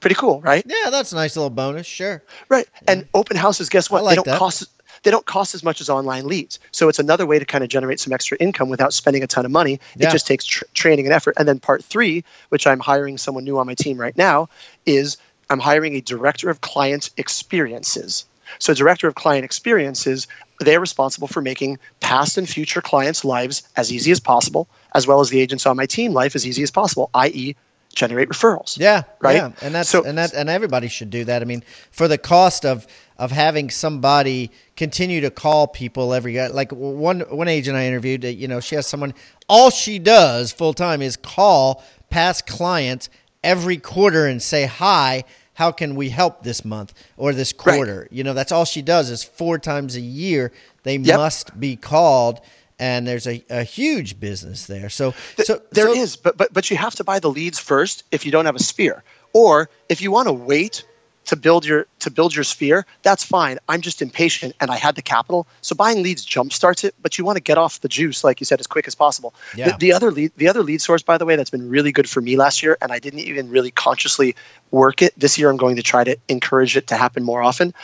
[0.00, 0.64] Pretty cool, right?
[0.66, 1.86] Yeah, that's a nice little bonus.
[1.86, 2.22] Sure.
[2.48, 2.66] Right.
[2.86, 4.02] And open houses, guess what?
[4.02, 4.38] like they don't that.
[4.38, 4.66] cost
[5.02, 6.58] they don't cost as much as online leads.
[6.70, 9.44] So it's another way to kind of generate some extra income without spending a ton
[9.44, 9.80] of money.
[9.96, 10.08] Yeah.
[10.08, 11.34] It just takes tr- training and effort.
[11.38, 14.48] And then part three, which I'm hiring someone new on my team right now,
[14.86, 15.18] is
[15.50, 18.26] I'm hiring a director of client experiences.
[18.58, 20.26] So director of client experiences,
[20.58, 25.20] they're responsible for making past and future clients' lives as easy as possible, as well
[25.20, 27.56] as the agents on my team life as easy as possible, i.e.,
[27.98, 28.78] generate referrals.
[28.78, 29.36] Yeah, Right?
[29.36, 31.42] Yeah, and that's So- and that and everybody should do that.
[31.42, 32.86] I mean, for the cost of
[33.18, 38.28] of having somebody continue to call people every like one one agent I interviewed, uh,
[38.28, 39.12] you know, she has someone
[39.48, 43.08] all she does full time is call past clients
[43.42, 45.24] every quarter and say hi.
[45.54, 47.74] How can we help this month or this Right.
[47.74, 48.06] quarter?
[48.12, 50.52] You know, that's all she does is four times a year.
[50.84, 51.16] They Yep.
[51.16, 52.40] must be called,
[52.78, 54.88] and there's a, a huge business there.
[54.88, 58.04] So, so There so- is, but but but you have to buy the leads first
[58.10, 59.02] if you don't have a sphere,
[59.32, 60.84] or if you want to wait
[61.26, 62.86] to build your to build your sphere.
[63.02, 63.58] That's fine.
[63.68, 66.94] I'm just impatient, and I had the capital, so buying leads jumpstarts it.
[67.02, 69.34] But you want to get off the juice, like you said, as quick as possible.
[69.54, 69.72] Yeah.
[69.72, 72.08] The, the other lead, the other lead source, by the way, that's been really good
[72.08, 74.36] for me last year, and I didn't even really consciously
[74.70, 75.12] work it.
[75.18, 77.74] This year, I'm going to try to encourage it to happen more often.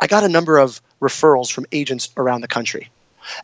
[0.00, 2.90] I got a number of referrals from agents around the country,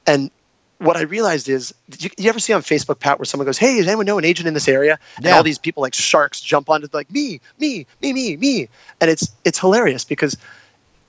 [0.06, 0.30] and
[0.78, 3.78] what I realized is, you, you ever see on Facebook, Pat, where someone goes, "Hey,
[3.78, 5.36] does anyone know an agent in this area?" And Yeah.
[5.36, 8.68] all these people like sharks jump onto like me, me, me, me, me,
[9.00, 10.36] and it's it's hilarious because,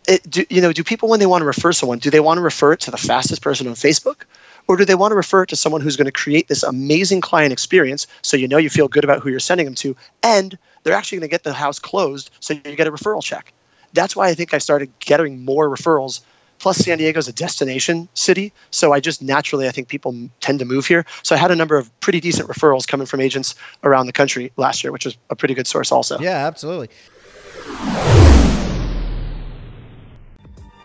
[0.08, 2.40] it, do, you know, do people when they want to refer someone, do they want
[2.40, 4.22] to refer it to the fastest person on Facebook,
[4.68, 7.22] or do they want to refer it to someone who's going to create this amazing
[7.22, 10.58] client experience so you know you feel good about who you're sending them to, and
[10.84, 13.54] they're actually going to get the house closed so you get a referral check.
[13.94, 16.22] That's why I think I started getting more referrals
[16.60, 20.60] Plus, San Diego is a destination city, so I just naturally I think people tend
[20.60, 21.06] to move here.
[21.24, 24.52] So I had a number of pretty decent referrals coming from agents around the country
[24.58, 26.20] last year, which was a pretty good source also.
[26.20, 26.90] Yeah, absolutely.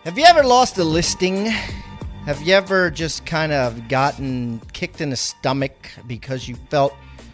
[0.05, 1.47] Have you ever lost a listing?
[2.25, 6.93] Have you ever just kind of gotten kicked in the stomach because you felt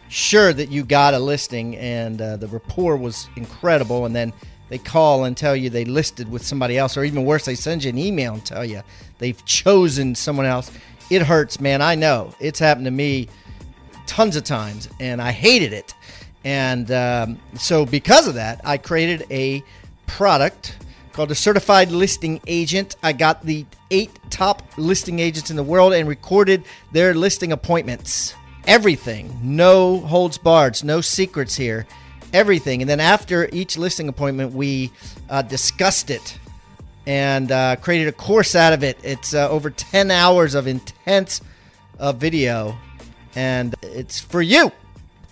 [0.09, 4.33] sure that you got a listing and uh, the rapport was incredible, and then
[4.71, 7.83] they call and tell you they listed with somebody else, or even worse, they send
[7.83, 8.81] you an email and tell you
[9.17, 10.71] they've chosen someone else?
[11.09, 11.81] It hurts, man.
[11.81, 12.33] I know.
[12.39, 13.27] It's happened to me
[14.07, 15.93] tons of times, and I hated it.
[16.45, 19.61] And um, so, because of that, I created a
[20.07, 20.77] product
[21.11, 22.95] called a certified listing agent.
[23.03, 26.63] I got the eight top listing agents in the world and recorded
[26.93, 28.35] their listing appointments.
[28.67, 31.85] Everything, no holds barred, no secrets here.
[32.33, 32.81] Everything.
[32.81, 34.91] And then after each listing appointment, we
[35.29, 36.39] uh, discussed it
[37.05, 38.97] and uh, created a course out of it.
[39.03, 41.41] It's uh, over 10 hours of intense
[41.99, 42.77] uh, video,
[43.35, 44.71] and it's for you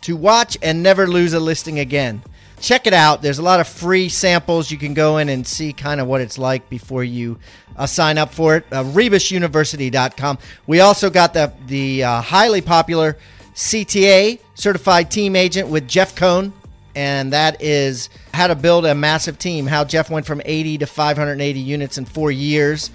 [0.01, 2.21] to watch and never lose a listing again.
[2.59, 3.21] Check it out.
[3.21, 4.69] There's a lot of free samples.
[4.69, 7.39] You can go in and see kind of what it's like before you
[7.77, 8.65] uh, sign up for it.
[8.71, 10.39] Uh, RebusUniversity.com.
[10.67, 13.17] We also got the the highly popular
[13.55, 16.51] CTA Certified Team Agent with Jeff Cohn,
[16.95, 19.67] and that is how to build a massive team.
[19.67, 22.91] How Jeff went from 80 to 580 units in four years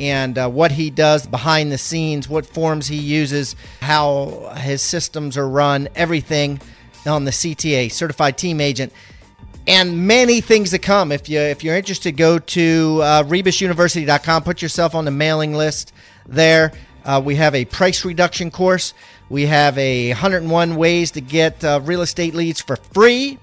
[0.00, 5.36] and uh, what he does behind the scenes, what forms he uses, how his systems
[5.36, 6.60] are run, everything
[7.06, 8.92] on the CTA, Certified Team Agent,
[9.66, 11.12] and many things to come.
[11.12, 14.42] If you if you're interested, go to uh, rebusuniversity.com.
[14.44, 15.92] Put yourself on the mailing list
[16.26, 16.72] there.
[17.04, 18.94] Uh, we have a price reduction course.
[19.30, 23.38] We have a 101 ways to get uh, real estate leads for free.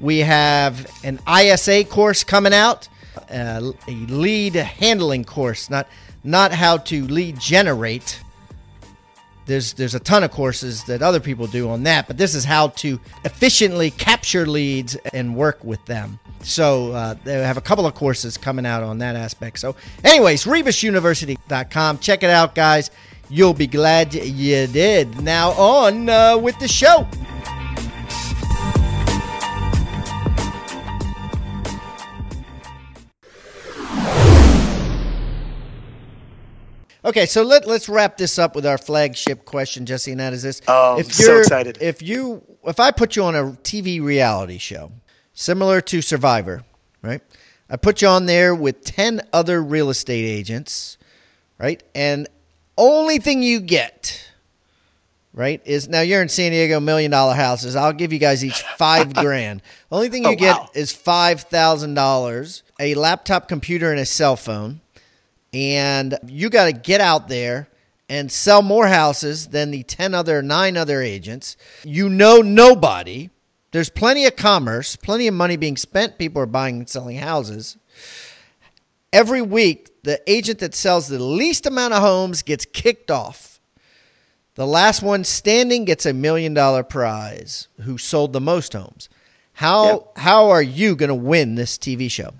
[0.00, 2.88] We have an ISA course coming out,
[3.30, 5.86] uh, a lead handling course, not
[6.24, 8.20] not how to lead generate.
[9.46, 12.44] There's there's a ton of courses that other people do on that, but this is
[12.44, 16.18] how to efficiently capture leads and work with them.
[16.42, 19.58] So uh, they have a couple of courses coming out on that aspect.
[19.58, 21.98] So, anyways, RebusUniversity.com.
[21.98, 22.90] Check it out, guys.
[23.32, 25.22] You'll be glad you did.
[25.22, 27.06] Now on uh, with the show.
[37.04, 40.42] Okay, so let let's wrap this up with our flagship question, Jesse, and that is
[40.42, 41.78] this: Oh, I'm so excited.
[41.80, 44.90] If you, if I put you on a TV reality show
[45.32, 46.62] similar to Survivor,
[47.00, 47.22] right?
[47.70, 50.98] I put you on there with ten other real estate agents,
[51.58, 51.82] right?
[51.94, 52.28] And
[52.80, 54.26] only thing you get,
[55.32, 57.76] right, is now you're in San Diego, million dollar houses.
[57.76, 59.62] I'll give you guys each five grand.
[59.92, 60.68] Only thing oh, you Oh, get wow.
[60.74, 64.80] is five thousand dollars, a laptop computer, and a cell phone
[65.52, 67.68] and you got to get out there
[68.08, 73.28] and sell more houses than the 10 other 9 other agents you know nobody
[73.72, 77.76] there's plenty of commerce plenty of money being spent people are buying and selling houses
[79.12, 83.60] every week the agent that sells the least amount of homes gets kicked off
[84.54, 89.08] the last one standing gets a million dollar prize who sold the most homes
[89.54, 90.12] how Yep.
[90.18, 92.32] how are you going to win this tv show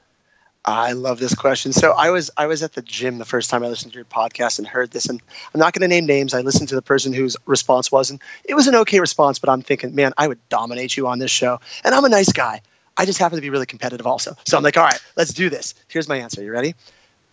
[0.63, 1.73] I love this question.
[1.73, 4.05] So I was I was at the gym the first time I listened to your
[4.05, 5.21] podcast and heard this, and
[5.55, 6.35] I'm not going to name names.
[6.35, 9.39] I listened to the person whose response was, and it was an okay response.
[9.39, 12.31] But I'm thinking, man, I would dominate you on this show, and I'm a nice
[12.31, 12.61] guy.
[12.99, 14.37] I just happen to be really competitive, also.
[14.47, 15.75] So I'm like, all right, let's do this.
[15.89, 16.43] Here's my answer.
[16.43, 16.75] You ready?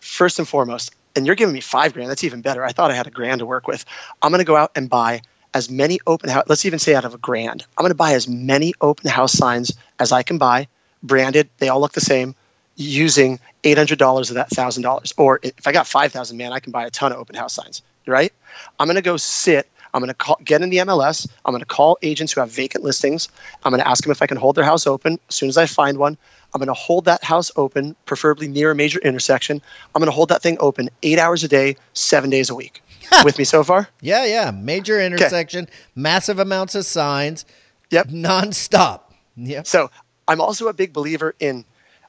[0.00, 2.10] First and foremost, and you're giving me five grand.
[2.10, 2.64] That's even better.
[2.64, 3.84] I thought I had a grand to work with.
[4.22, 5.22] I'm going to go out and buy
[5.54, 6.44] as many open house.
[6.48, 9.32] Let's even say out of a grand, I'm going to buy as many open house
[9.32, 10.68] signs as I can buy,
[11.02, 11.48] branded.
[11.58, 12.34] They all look the same
[12.76, 15.14] using $800 of that $1,000.
[15.16, 17.82] Or if I got 5,000, man, I can buy a ton of open house signs,
[18.06, 18.32] right?
[18.78, 19.68] I'm going to go sit.
[19.92, 21.28] I'm going to call, get in the MLS.
[21.44, 23.28] I'm going to call agents who have vacant listings.
[23.64, 25.56] I'm going to ask them if I can hold their house open as soon as
[25.56, 26.16] I find one.
[26.54, 29.60] I'm going to hold that house open, preferably near a major intersection.
[29.94, 32.82] I'm going to hold that thing open eight hours a day, seven days a week.
[33.24, 33.88] With me so far?
[34.00, 34.50] Yeah, yeah.
[34.50, 37.44] Major intersection, massive amounts of signs.
[37.90, 38.08] Yep.
[38.08, 39.00] Nonstop.
[39.36, 39.66] Yep.
[39.66, 39.90] So
[40.26, 41.64] I'm also a big believer in,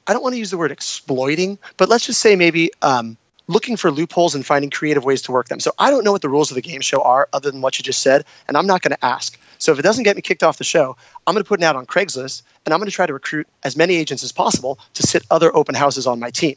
[0.06, 3.18] I don't want to use the word exploiting, but let's just say maybe um,
[3.50, 5.60] looking for loopholes and finding creative ways to work them.
[5.60, 7.80] So I don't know what the rules of the game show are other than what
[7.80, 9.38] you just said, and I'm not going to ask.
[9.58, 10.96] So if it doesn't get me kicked off the show,
[11.26, 13.48] I'm going to put an ad on Craigslist, and I'm going to try to recruit
[13.64, 16.56] as many agents as possible to sit other open houses on my team.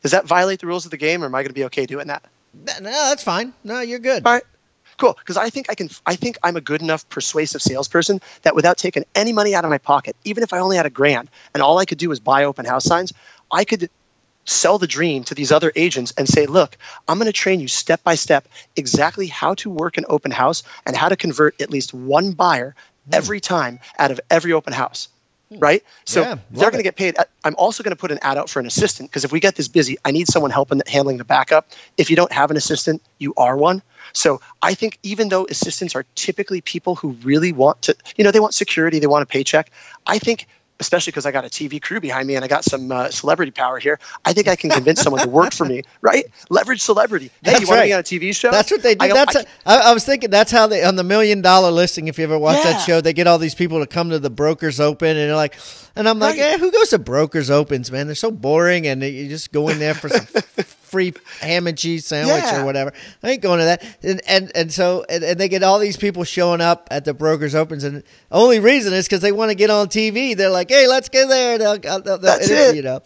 [0.00, 1.84] Does that violate the rules of the game, or am I going to be okay
[1.84, 2.24] doing that?
[2.54, 3.52] No, that's fine.
[3.62, 4.26] No, you're good.
[4.26, 4.42] All right.
[4.98, 5.88] Cool, because I think I can.
[6.04, 9.70] I think I'm a good enough persuasive salesperson that without taking any money out of
[9.70, 12.20] my pocket, even if I only had a grand, and all I could do was
[12.20, 13.12] buy open house signs,
[13.50, 13.90] I could
[14.44, 16.76] sell the dream to these other agents and say, "Look,
[17.08, 20.62] I'm going to train you step by step exactly how to work an open house
[20.86, 22.74] and how to convert at least one buyer
[23.12, 25.08] every time out of every open house."
[25.50, 25.84] Right?
[26.06, 26.28] So Hmm.
[26.28, 27.16] Yeah, they're going to get paid.
[27.44, 29.54] I'm also going to put an ad out for an assistant because if we get
[29.54, 31.68] this busy, I need someone helping handling the backup.
[31.98, 33.82] If you don't have an assistant, you are one.
[34.12, 38.30] So I think even though assistants are typically people who really want to, you know,
[38.30, 39.70] they want security, they want a paycheck.
[40.06, 40.46] I think,
[40.82, 43.52] especially because I got a TV crew behind me and I got some uh, celebrity
[43.52, 45.82] power here, I think I can convince someone to work for me.
[46.02, 46.24] Right?
[46.50, 47.26] Leverage celebrity.
[47.42, 48.50] Hey, That's you want to be on a TV show?
[48.50, 49.04] That's what they do.
[49.04, 52.08] I that's I- I, I was thinking that's how they on the million dollar listing.
[52.08, 54.30] If you ever watch that show, they get all these people to come to the
[54.30, 55.56] brokers open, and they're like,
[55.94, 56.54] and I'm like, Right.
[56.54, 58.06] eh, who goes to brokers opens, man?
[58.06, 60.26] They're so boring, and you just go in there for some
[60.92, 62.62] free ham and cheese sandwich Yeah.
[62.62, 62.92] or whatever.
[63.22, 63.82] I ain't going to that.
[64.02, 67.14] And and, and so and, and they get all these people showing up at the
[67.14, 70.36] brokers opens, and the only reason is because they want to get on TV.
[70.36, 71.58] They're like, hey, let's get there.
[71.58, 72.76] They'll, they'll, they'll, That's it.
[72.76, 73.00] You know,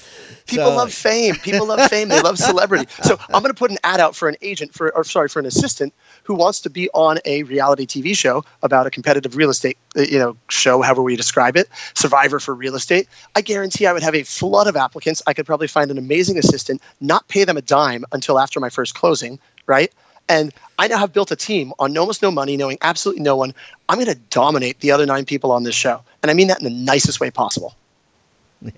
[0.47, 1.35] People So- love fame.
[1.37, 2.09] People love fame.
[2.09, 2.87] They love celebrity.
[3.03, 5.39] So I'm going to put an ad out for an agent for, or sorry, for
[5.41, 9.51] an assistant who wants to be on a reality TV show about a competitive real
[9.51, 13.09] estate, uh, you know, show, however we describe it, Survivor for real estate.
[13.35, 15.23] I guarantee I would have a flood of applicants.
[15.27, 18.71] I could probably find an amazing assistant, not pay them a dime until after my
[18.71, 19.93] first closing, right?
[20.29, 23.55] And I now have built a team on almost no money, knowing absolutely no one.
[23.89, 26.03] I'm going to dominate the other nine people on this show.
[26.23, 27.75] And I mean that in the nicest way possible.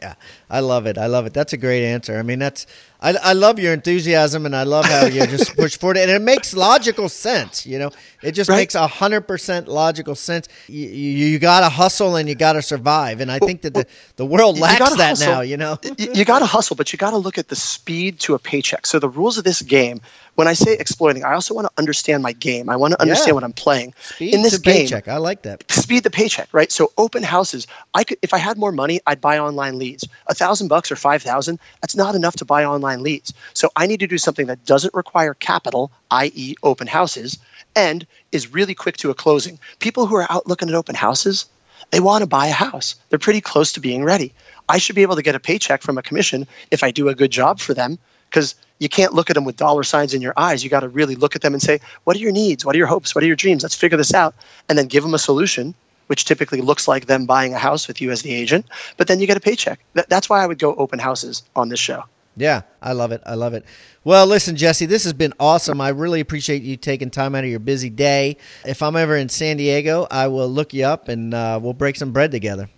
[0.03, 0.15] Yeah,
[0.51, 0.99] I love it.
[0.99, 1.33] I love it.
[1.33, 2.19] That's a great answer.
[2.19, 2.67] I mean, that's
[3.01, 6.21] I, I love your enthusiasm, and I love how you just push forward, and it
[6.21, 7.65] makes logical sense.
[7.65, 7.91] You know,
[8.23, 8.57] it just Right.
[8.57, 10.49] makes a hundred percent logical sense.
[10.67, 13.75] You, you, you got to hustle and you got to survive, and I think that
[13.75, 13.87] the,
[14.17, 15.33] the world lacks that hustle.
[15.35, 15.41] now.
[15.43, 18.19] You know, you, you got to hustle, but you got to look at the speed
[18.21, 18.85] to a paycheck.
[18.87, 20.01] So the rules of this game,
[20.35, 22.69] when I say exploiting, I also want to understand my game.
[22.69, 23.35] I want to understand Yeah.
[23.35, 23.95] what I'm playing.
[24.01, 25.07] speed In this game, paycheck.
[25.07, 25.71] I like that.
[25.71, 26.71] speed the paycheck, right?
[26.73, 30.09] So open houses, I could if I had more money, I'd buy online leads.
[30.27, 33.33] A thousand bucks or five thousand, that's not enough to buy online leads.
[33.55, 37.39] So I need to do something that doesn't require capital, i.e., open houses,
[37.75, 39.59] and is really quick to a closing.
[39.79, 41.47] People who are out looking at open houses,
[41.91, 42.97] they want to buy a house.
[43.09, 44.33] They're pretty close to being ready.
[44.69, 47.15] I should be able to get a paycheck from a commission if I do a
[47.15, 50.35] good job for them because you can't look at them with dollar signs in your
[50.37, 50.63] eyes.
[50.63, 52.65] You got to really look at them and say, what are your needs?
[52.65, 53.15] What are your hopes?
[53.15, 53.63] What are your dreams?
[53.63, 54.35] Let's figure this out
[54.69, 55.75] and then give them a solution,
[56.07, 58.67] which typically looks like them buying a house with you as the agent.
[58.97, 59.81] But then you get a paycheck.
[59.95, 62.05] That's why I would go open houses on this show.
[62.39, 63.23] Yeah, I love it.
[63.27, 63.65] I love it.
[64.05, 65.81] Well, listen, Jesse, this has been awesome.
[65.81, 68.37] I really appreciate you taking time out of your busy day.
[68.65, 71.97] If I'm ever in San Diego, I will look you up and uh, we'll break
[71.97, 72.69] some bread together.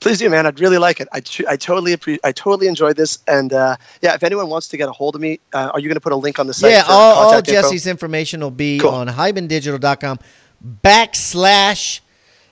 [0.00, 0.46] Please do, man.
[0.46, 1.08] I'd really like it.
[1.12, 4.76] I, I totally appre- I totally enjoyed this, and uh, yeah, if anyone wants to
[4.76, 6.54] get a hold of me, uh, are you going to put a link on the
[6.54, 6.70] site?
[6.70, 7.90] Yeah, all, all Jesse's info?
[7.90, 8.90] information will be cool.
[8.90, 10.18] on hibandigital.com
[10.82, 12.00] backslash.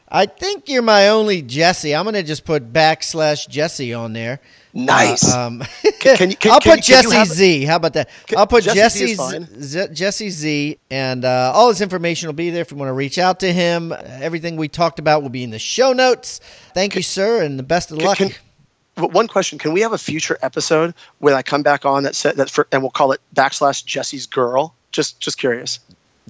[0.09, 1.95] I think you're my only Jesse.
[1.95, 4.41] I'm going to just put backslash Jesse on there.
[4.73, 5.35] Nice.
[5.35, 5.63] Uh, um,
[5.99, 7.65] can, can, can, I'll put Jesse have, Z.
[7.65, 8.09] How about that?
[8.37, 12.71] I'll put Jesse Z, Jesse Z, and uh, all his information will be there if
[12.71, 13.93] you want to reach out to him.
[13.93, 16.41] Everything we talked about will be in the show notes.
[16.75, 18.19] Thank you, sir, and the best of luck.
[18.97, 22.37] one question: Can we have a future episode when I come back on that said
[22.37, 24.75] that for, and we'll call it backslash Jesse's girl?
[24.93, 25.81] Just just curious.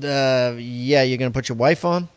[0.03, 2.09] Uh, yeah, you're gonna put your wife on.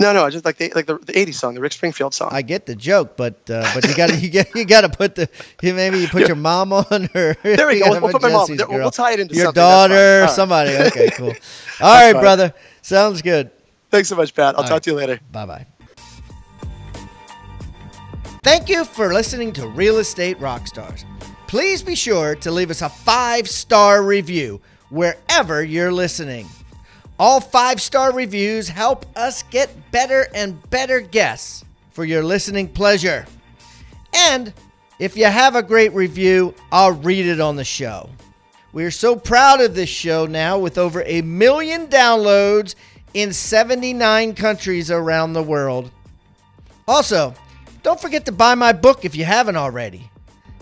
[0.00, 2.30] No, no, I just like the like the, the '80s song, the Rick Springfield song.
[2.32, 4.88] I get the joke, but uh, but you got to you get you got to
[4.88, 5.28] put the
[5.62, 7.36] maybe you put your mom on her.
[7.42, 7.90] There we go.
[7.90, 8.48] We'll, we'll put my mom.
[8.70, 10.30] We'll tie it into your daughter, right.
[10.30, 10.74] somebody.
[10.74, 11.34] Okay, cool.
[11.80, 12.22] All right, fine.
[12.22, 12.54] brother.
[12.80, 13.50] Sounds good.
[13.90, 14.54] Thanks so much, Pat.
[14.54, 14.82] I'll All talk right.
[14.84, 15.20] to you later.
[15.30, 15.66] Bye bye.
[18.42, 21.04] Thank you for listening to Real Estate Rockstars.
[21.46, 26.48] Please be sure to leave us a five star review wherever you're listening.
[27.20, 33.26] All five star reviews help us get better and better guests for your listening pleasure.
[34.14, 34.54] And
[34.98, 38.08] if you have a great review, I'll read it on the show.
[38.72, 42.74] We are so proud of this show now with over a million downloads
[43.12, 45.90] in 79 countries around the world.
[46.88, 47.34] Also,
[47.82, 50.10] don't forget to buy my book if you haven't already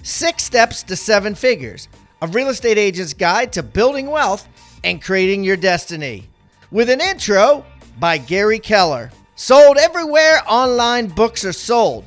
[0.03, 1.87] Six Steps to Seven Figures
[2.21, 4.49] A Real Estate Agent's Guide to Building Wealth
[4.83, 6.29] and Creating Your Destiny
[6.71, 7.65] with an intro
[7.99, 9.11] by Gary Keller.
[9.37, 12.05] Sold everywhere online books are sold.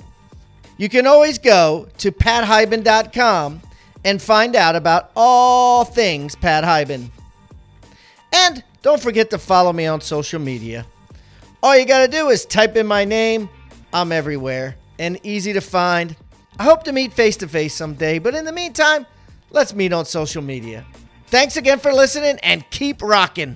[0.77, 3.61] You can always go to pathiban.com
[4.03, 7.09] and find out about all things Pat Hiban.
[8.33, 10.85] And don't forget to follow me on social media.
[11.61, 13.49] All you got to do is type in my name.
[13.93, 16.15] I'm everywhere and easy to find.
[16.57, 19.05] I hope to meet face to face someday, but in the meantime,
[19.51, 20.85] let's meet on social media.
[21.27, 23.55] Thanks again for listening and keep rocking.